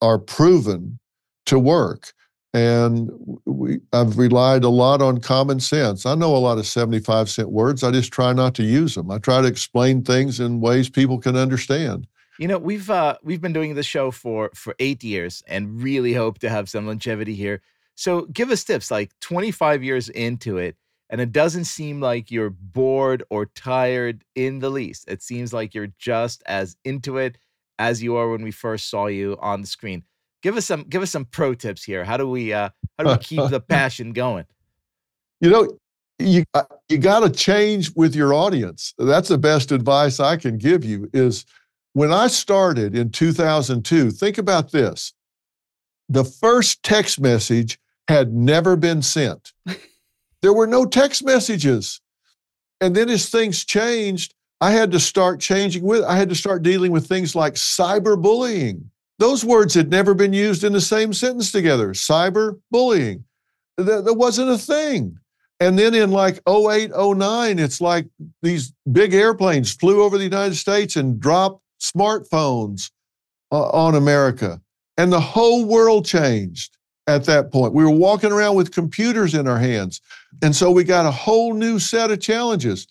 [0.01, 0.99] are proven
[1.47, 2.13] to work.
[2.53, 3.09] And
[3.45, 6.05] we, I've relied a lot on common sense.
[6.05, 7.83] I know a lot of 75 cent words.
[7.83, 9.09] I just try not to use them.
[9.09, 12.05] I try to explain things in ways people can understand.
[12.37, 16.13] You know, we've uh we've been doing this show for for 8 years and really
[16.13, 17.61] hope to have some longevity here.
[17.95, 20.75] So give us tips like 25 years into it
[21.13, 25.05] and it doesn't seem like you're bored or tired in the least.
[25.07, 27.37] It seems like you're just as into it
[27.77, 30.01] as you are when we first saw you on the screen.
[30.41, 32.03] Give us some give us some pro tips here.
[32.03, 34.45] How do we uh how do we keep the passion going?
[35.39, 35.77] You know,
[36.17, 38.95] you uh, you got to change with your audience.
[38.97, 41.45] That's the best advice I can give you is
[41.93, 45.13] when I started in 2002, think about this.
[46.09, 49.53] The first text message had never been sent.
[50.43, 52.01] there were no text messages.
[52.81, 56.63] And then as things changed, I had to start changing with, I had to start
[56.63, 58.83] dealing with things like cyberbullying.
[59.19, 61.93] Those words had never been used in the same sentence together.
[61.93, 63.23] Cyberbullying.
[63.77, 65.17] That, that wasn't a thing.
[65.61, 68.07] And then in like 08, 09, it's like
[68.41, 72.91] these big airplanes flew over the United States and dropped smartphones
[73.51, 74.61] uh, on America.
[74.97, 76.77] And the whole world changed
[77.07, 77.73] at that point.
[77.73, 80.01] We were walking around with computers in our hands.
[80.41, 82.87] And so we got a whole new set of challenges.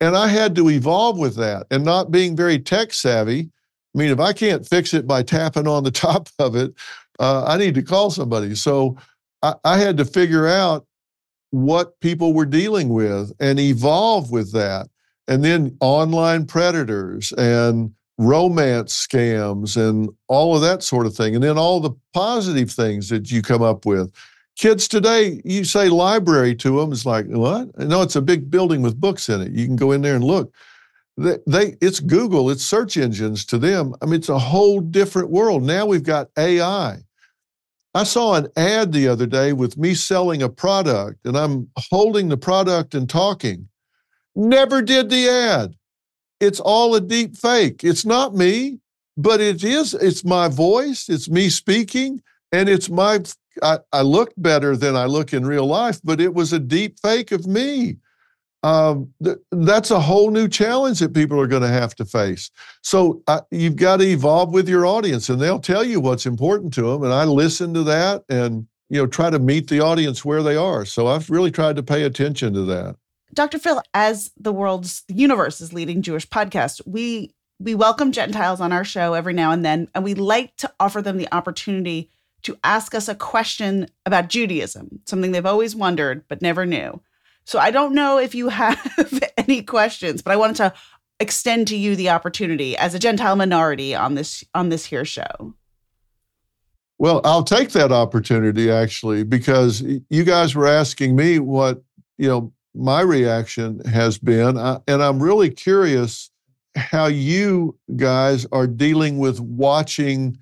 [0.00, 3.50] And I had to evolve with that and not being very tech savvy.
[3.94, 6.74] I mean, if I can't fix it by tapping on the top of it,
[7.20, 8.54] uh, I need to call somebody.
[8.54, 8.96] So
[9.42, 10.86] I, I had to figure out
[11.50, 14.88] what people were dealing with and evolve with that.
[15.28, 17.94] And then online predators and
[18.26, 21.34] romance scams and all of that sort of thing.
[21.34, 24.12] And then all the positive things that you come up with.
[24.58, 27.76] Kids today, you say library to them, it's like, what?
[27.78, 29.52] No, it's a big building with books in it.
[29.52, 30.54] You can go in there and look.
[31.16, 33.94] They, they it's Google, it's search engines to them.
[34.02, 35.62] I mean, it's a whole different world.
[35.62, 36.98] Now we've got AI.
[37.94, 42.28] I saw an ad the other day with me selling a product, and I'm holding
[42.28, 43.68] the product and talking.
[44.34, 45.74] Never did the ad
[46.42, 47.84] it's all a deep fake.
[47.84, 48.80] It's not me,
[49.16, 49.94] but it is.
[49.94, 51.08] It's my voice.
[51.08, 52.20] It's me speaking,
[52.50, 53.20] and it's my.
[53.62, 56.98] I, I look better than I look in real life, but it was a deep
[57.00, 57.98] fake of me.
[58.64, 62.50] Um, th- that's a whole new challenge that people are going to have to face.
[62.82, 66.72] So uh, you've got to evolve with your audience, and they'll tell you what's important
[66.74, 67.04] to them.
[67.04, 70.56] And I listen to that, and you know, try to meet the audience where they
[70.56, 70.84] are.
[70.84, 72.96] So I've really tried to pay attention to that.
[73.34, 73.58] Dr.
[73.58, 79.14] Phil, as the world's universe's leading Jewish podcast, we we welcome Gentiles on our show
[79.14, 82.10] every now and then, and we like to offer them the opportunity
[82.42, 87.00] to ask us a question about Judaism, something they've always wondered but never knew.
[87.44, 90.72] So I don't know if you have any questions, but I wanted to
[91.20, 95.54] extend to you the opportunity as a Gentile minority on this on this here show.
[96.98, 101.82] Well, I'll take that opportunity actually because you guys were asking me what,
[102.18, 104.56] you know, my reaction has been.
[104.56, 106.30] And I'm really curious
[106.76, 110.38] how you guys are dealing with watching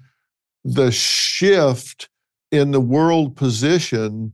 [0.65, 2.09] the shift
[2.53, 4.33] in the world position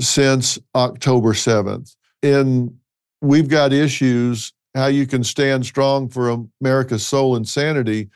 [0.00, 1.94] since October 7th.
[2.22, 2.74] And
[3.20, 8.10] we've got issues how you can stand strong for America's soul and sanity.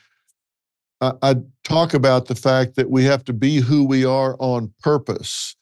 [1.00, 4.72] I, I talk about the fact that we have to be who we are on
[4.82, 5.54] purpose.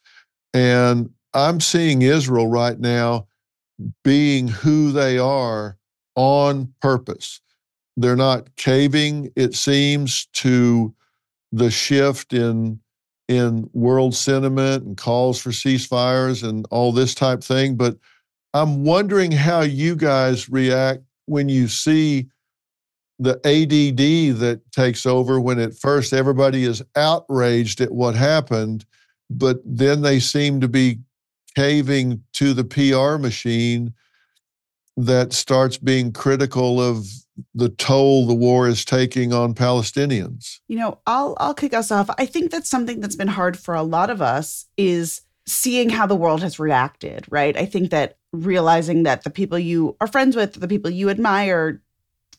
[0.55, 3.27] And I'm seeing Israel right now
[4.05, 5.77] being who they are
[6.15, 7.41] on purpose.
[7.97, 10.95] They're not caving, it seems, to
[11.53, 12.81] the shift in
[13.29, 17.75] in world sentiment and calls for ceasefires and all this type thing.
[17.75, 17.97] But
[18.55, 22.29] I'm wondering how you guys react when you see
[23.19, 28.85] the ADD that takes over when at first everybody is outraged at what happened,
[29.31, 30.99] but then they seem to be
[31.57, 33.95] caving to the PR machine
[34.97, 37.07] that starts being critical of
[37.55, 40.61] the toll the war is taking on Palestinians.
[40.69, 42.09] You know, I'll I'll kick us off.
[42.19, 46.07] I think that's something that's been hard for a lot of us is seeing how
[46.07, 47.57] the world has reacted, right?
[47.57, 51.83] I think that realizing that the people you are friends with, the people you admire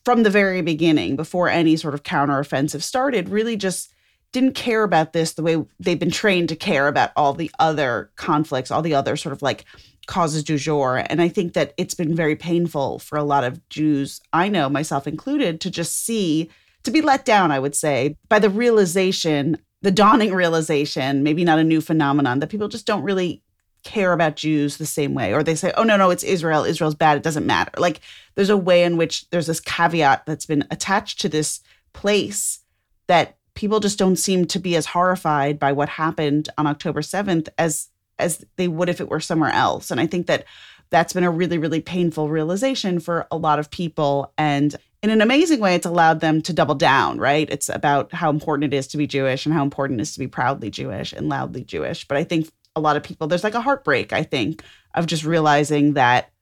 [0.04, 3.92] from the very beginning before any sort of counteroffensive started really just
[4.32, 8.10] didn't care about this the way they've been trained to care about all the other
[8.16, 9.64] conflicts, all the other sort of like
[10.06, 11.04] causes du jour.
[11.08, 14.68] And I think that it's been very painful for a lot of Jews, I know
[14.68, 16.50] myself included, to just see,
[16.82, 21.58] to be let down, I would say, by the realization, the dawning realization, maybe not
[21.58, 23.42] a new phenomenon, that people just don't really
[23.84, 25.32] care about Jews the same way.
[25.32, 26.64] Or they say, oh, no, no, it's Israel.
[26.64, 27.16] Israel's bad.
[27.16, 27.70] It doesn't matter.
[27.78, 28.00] Like
[28.34, 31.60] there's a way in which there's this caveat that's been attached to this
[31.92, 32.60] place
[33.06, 37.48] that people just don't seem to be as horrified by what happened on October 7th
[37.58, 37.88] as
[38.20, 39.90] as they would if it were somewhere else.
[39.90, 40.44] And I think that
[40.90, 45.20] that's been a really really painful realization for a lot of people and in an
[45.20, 47.48] amazing way, it's allowed them to double down, right?
[47.50, 50.18] It's about how important it is to be Jewish and how important it is to
[50.18, 52.06] be proudly Jewish and loudly Jewish.
[52.08, 55.24] But I think a lot of people, there's like a heartbreak, I think, of just
[55.24, 56.32] realizing that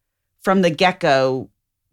[0.41, 1.51] from the get go,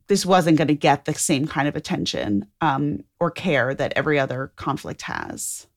[0.08, 4.20] this wasn't going to get the same kind of attention um, or care that every
[4.20, 5.68] other conflict has.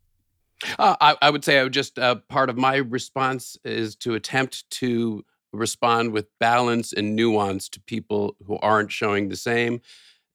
[0.78, 4.14] Uh, I, I, would say I would just uh, part of my response is to
[4.14, 9.80] attempt to respond with balance and nuance to people who aren't showing the same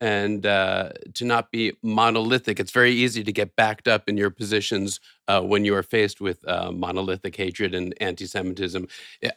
[0.02, 2.60] and uh, to not be monolithic.
[2.60, 6.20] It's very easy to get backed up in your positions uh, when you are faced
[6.20, 8.88] with uh, monolithic hatred and anti Semitism.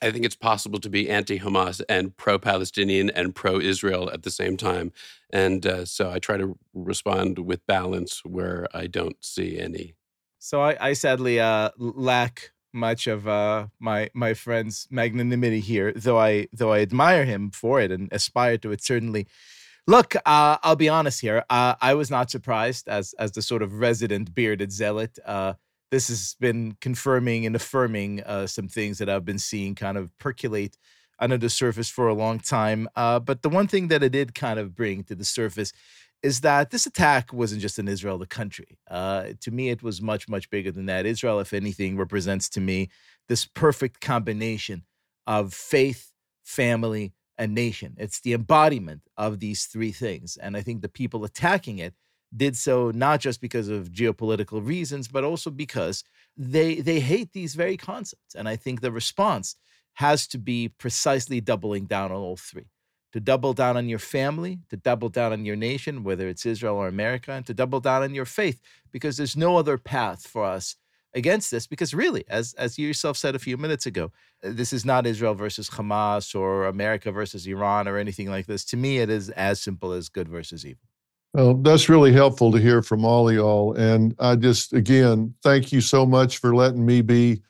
[0.01, 4.23] I think it's possible to be anti Hamas and pro Palestinian and pro Israel at
[4.23, 4.91] the same time.
[5.31, 9.95] And uh, so I try to respond with balance where I don't see any.
[10.39, 16.19] So I, I sadly uh, lack much of uh, my my friend's magnanimity here, though
[16.19, 19.27] I though I admire him for it and aspire to it certainly.
[19.87, 21.45] Look, uh, I'll be honest here.
[21.51, 25.18] Uh, I was not surprised as as the sort of resident bearded zealot.
[25.24, 25.55] Uh,
[25.91, 30.16] this has been confirming and affirming uh, some things that I've been seeing kind of
[30.18, 30.78] percolate
[31.18, 32.89] under the surface for a long time.
[32.97, 35.72] Uh, but the one thing that it did kind of bring to the surface
[36.22, 38.78] is that this attack wasn't just in Israel, the country.
[38.91, 41.05] Uh, to me, it was much, much bigger than that.
[41.05, 42.89] Israel, if anything, represents to me
[43.28, 44.85] this perfect combination
[45.26, 46.12] of faith,
[46.43, 47.95] family, a nation.
[47.99, 50.37] It's the embodiment of these three things.
[50.37, 51.95] And I think the people attacking it
[52.37, 56.05] did so not just because of geopolitical reasons, but also because
[56.37, 58.35] they they hate these very concepts.
[58.35, 59.57] And I think the response
[59.95, 62.66] has to be precisely doubling down on all three.
[63.12, 66.74] To double down on your family, to double down on your nation, whether it's Israel
[66.76, 68.61] or America, and to double down on your faith,
[68.91, 70.74] because there's no other path for us
[71.15, 74.11] against this because really as as you yourself said a few minutes ago
[74.45, 78.65] uh, this is not Israel versus Hamas or America versus Iran or anything like this
[78.67, 80.83] to me it is as simple as good versus evil
[81.33, 85.81] well that's really helpful to hear from all y'all and I just again thank you
[85.81, 87.43] so much for letting me be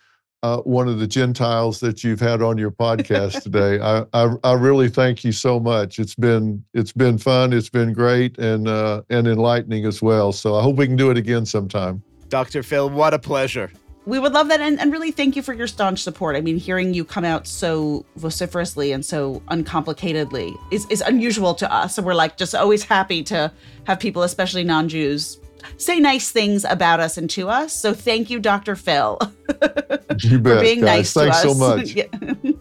[0.42, 3.80] uh, one of the Gentiles that you've had on your podcast today.
[3.80, 5.98] I, I, I really thank you so much.
[5.98, 7.54] It's been it's been fun.
[7.54, 10.32] It's been great and uh, and enlightening as well.
[10.32, 12.02] So I hope we can do it again sometime.
[12.34, 12.64] Dr.
[12.64, 13.70] Phil, what a pleasure.
[14.06, 14.60] We would love that.
[14.60, 16.34] And, and really thank you for your staunch support.
[16.34, 21.72] I mean, hearing you come out so vociferously and so uncomplicatedly is, is unusual to
[21.72, 21.96] us.
[21.96, 23.52] And we're like just always happy to
[23.86, 25.38] have people, especially non Jews,
[25.76, 27.72] say nice things about us and to us.
[27.72, 28.74] So thank you, Dr.
[28.74, 29.16] Phil,
[30.18, 31.14] you bet, for being guys.
[31.14, 31.52] nice Thanks to us.
[31.52, 31.94] so much.
[31.94, 32.52] Yeah.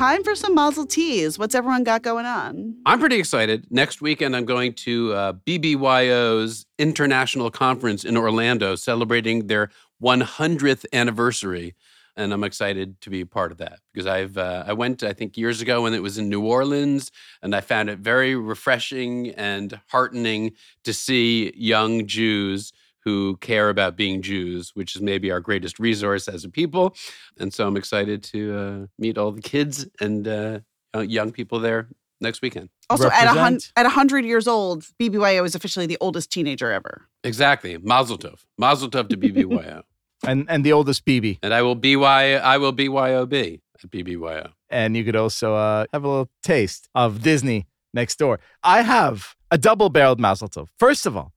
[0.00, 1.38] Time for some Mazel teas.
[1.38, 2.74] What's everyone got going on?
[2.86, 3.66] I'm pretty excited.
[3.68, 9.70] Next weekend, I'm going to uh, BBYO's international conference in Orlando, celebrating their
[10.02, 11.74] 100th anniversary,
[12.16, 15.36] and I'm excited to be part of that because I've uh, I went I think
[15.36, 19.80] years ago when it was in New Orleans, and I found it very refreshing and
[19.88, 20.52] heartening
[20.84, 22.72] to see young Jews
[23.04, 26.94] who care about being Jews, which is maybe our greatest resource as a people.
[27.38, 30.60] And so I'm excited to uh, meet all the kids and uh,
[30.94, 31.88] young people there
[32.20, 32.68] next weekend.
[32.88, 37.06] Also, at a hun- at hundred years old, BBYO is officially the oldest teenager ever.
[37.24, 39.82] Exactly, Mazel Tov, Mazel Tov to BBYO,
[40.26, 41.38] and and the oldest BB.
[41.42, 44.50] And I will BY, I will BYOB at BBYO.
[44.68, 48.38] And you could also uh, have a little taste of Disney next door.
[48.62, 50.68] I have a double-barreled Mazel Tov.
[50.78, 51.32] First of all,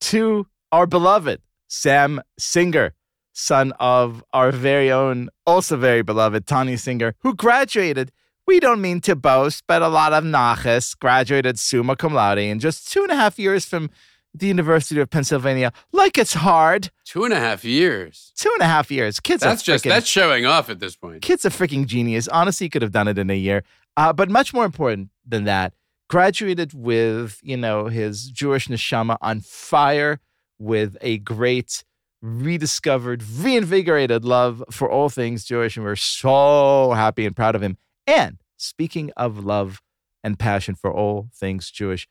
[0.00, 2.94] two our beloved Sam Singer,
[3.32, 8.12] son of our very own, also very beloved Tanya Singer, who graduated.
[8.46, 12.60] We don't mean to boast, but a lot of Nachas graduated summa cum laude in
[12.60, 13.90] just two and a half years from
[14.32, 15.72] the University of Pennsylvania.
[15.92, 16.90] Like it's hard.
[17.04, 18.32] Two and a half years.
[18.36, 19.20] Two and a half years.
[19.20, 19.42] Kids.
[19.42, 21.20] That's just freaking, that's showing off at this point.
[21.20, 22.26] Kid's a freaking genius.
[22.28, 23.64] Honestly, he could have done it in a year.
[23.96, 25.74] Uh, but much more important than that,
[26.08, 30.20] graduated with you know his Jewish neshama on fire
[30.58, 31.84] with a great
[32.20, 35.76] rediscovered, reinvigorated love for all things Jewish.
[35.76, 37.76] And we're so happy and proud of him.
[38.06, 39.80] And speaking of love
[40.24, 42.08] and passion for all things Jewish,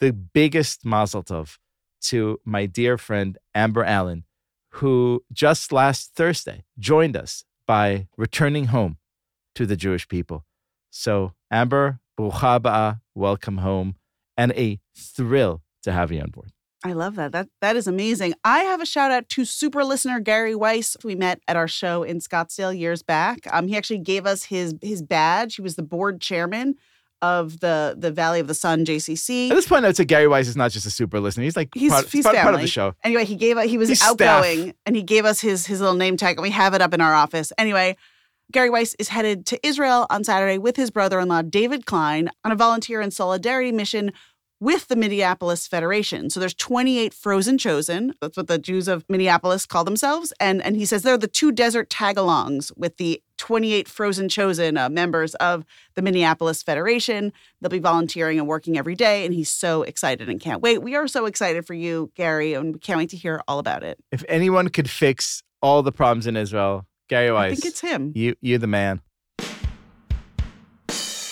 [0.00, 1.58] the biggest mazel tov
[2.02, 4.24] to my dear friend Amber Allen,
[4.72, 8.98] who just last Thursday joined us by returning home
[9.54, 10.44] to the Jewish people.
[10.90, 13.96] So, Amber, Brucha welcome home,
[14.36, 16.52] and a thrill to have you on board.
[16.86, 17.32] I love that.
[17.32, 18.34] That that is amazing.
[18.44, 20.96] I have a shout out to super listener Gary Weiss.
[21.04, 23.40] We met at our show in Scottsdale years back.
[23.52, 25.56] Um, he actually gave us his his badge.
[25.56, 26.76] He was the board chairman
[27.22, 29.50] of the the Valley of the Sun JCC.
[29.50, 31.44] At this point, I'd say Gary Weiss is not just a super listener.
[31.44, 32.94] He's like He's- part, he's part, part of the show.
[33.02, 34.12] Anyway, he gave he was He's staff.
[34.20, 36.92] outgoing and he gave us his his little name tag and we have it up
[36.94, 37.52] in our office.
[37.58, 37.96] Anyway,
[38.52, 42.54] Gary Weiss is headed to Israel on Saturday with his brother-in-law David Klein on a
[42.54, 44.12] volunteer and solidarity mission
[44.60, 46.30] with the Minneapolis Federation.
[46.30, 48.14] So there's 28 frozen chosen.
[48.20, 50.32] That's what the Jews of Minneapolis call themselves.
[50.40, 54.88] And and he says they're the two desert tag-alongs with the 28 frozen chosen uh,
[54.88, 57.32] members of the Minneapolis Federation.
[57.60, 59.24] They'll be volunteering and working every day.
[59.24, 60.82] And he's so excited and can't wait.
[60.82, 63.82] We are so excited for you, Gary, and we can't wait to hear all about
[63.82, 63.98] it.
[64.10, 67.52] If anyone could fix all the problems in Israel, Gary Weiss.
[67.52, 68.12] I think it's him.
[68.14, 69.00] You, you're the man.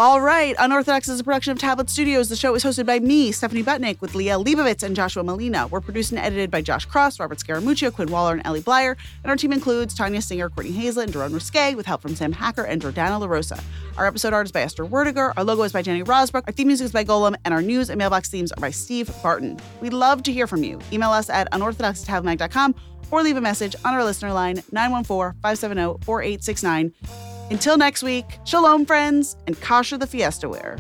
[0.00, 0.56] All right.
[0.58, 2.28] Unorthodox is a production of Tablet Studios.
[2.28, 5.70] The show is hosted by me, Stephanie Butnick, with Liel Leibovitz and Joshua Malina.
[5.70, 8.96] We're produced and edited by Josh Cross, Robert Scaramuccio, Quinn Waller, and Ellie Blyer.
[9.22, 12.32] And our team includes Tanya Singer, Courtney Hazlett, and Daron Risque, with help from Sam
[12.32, 13.62] Hacker and Jordana LaRosa.
[13.96, 15.32] Our episode art is by Esther Werdiger.
[15.36, 16.42] Our logo is by Jenny Rosbrook.
[16.48, 17.36] Our theme music is by Golem.
[17.44, 19.60] And our news and mailbox themes are by Steve Barton.
[19.80, 20.80] We'd love to hear from you.
[20.92, 22.74] Email us at unorthodox@tabletmag.com
[23.12, 27.33] or leave a message on our listener line, 914-570-4869.
[27.50, 30.78] Until next week, shalom, friends, and kasher the fiesta ware.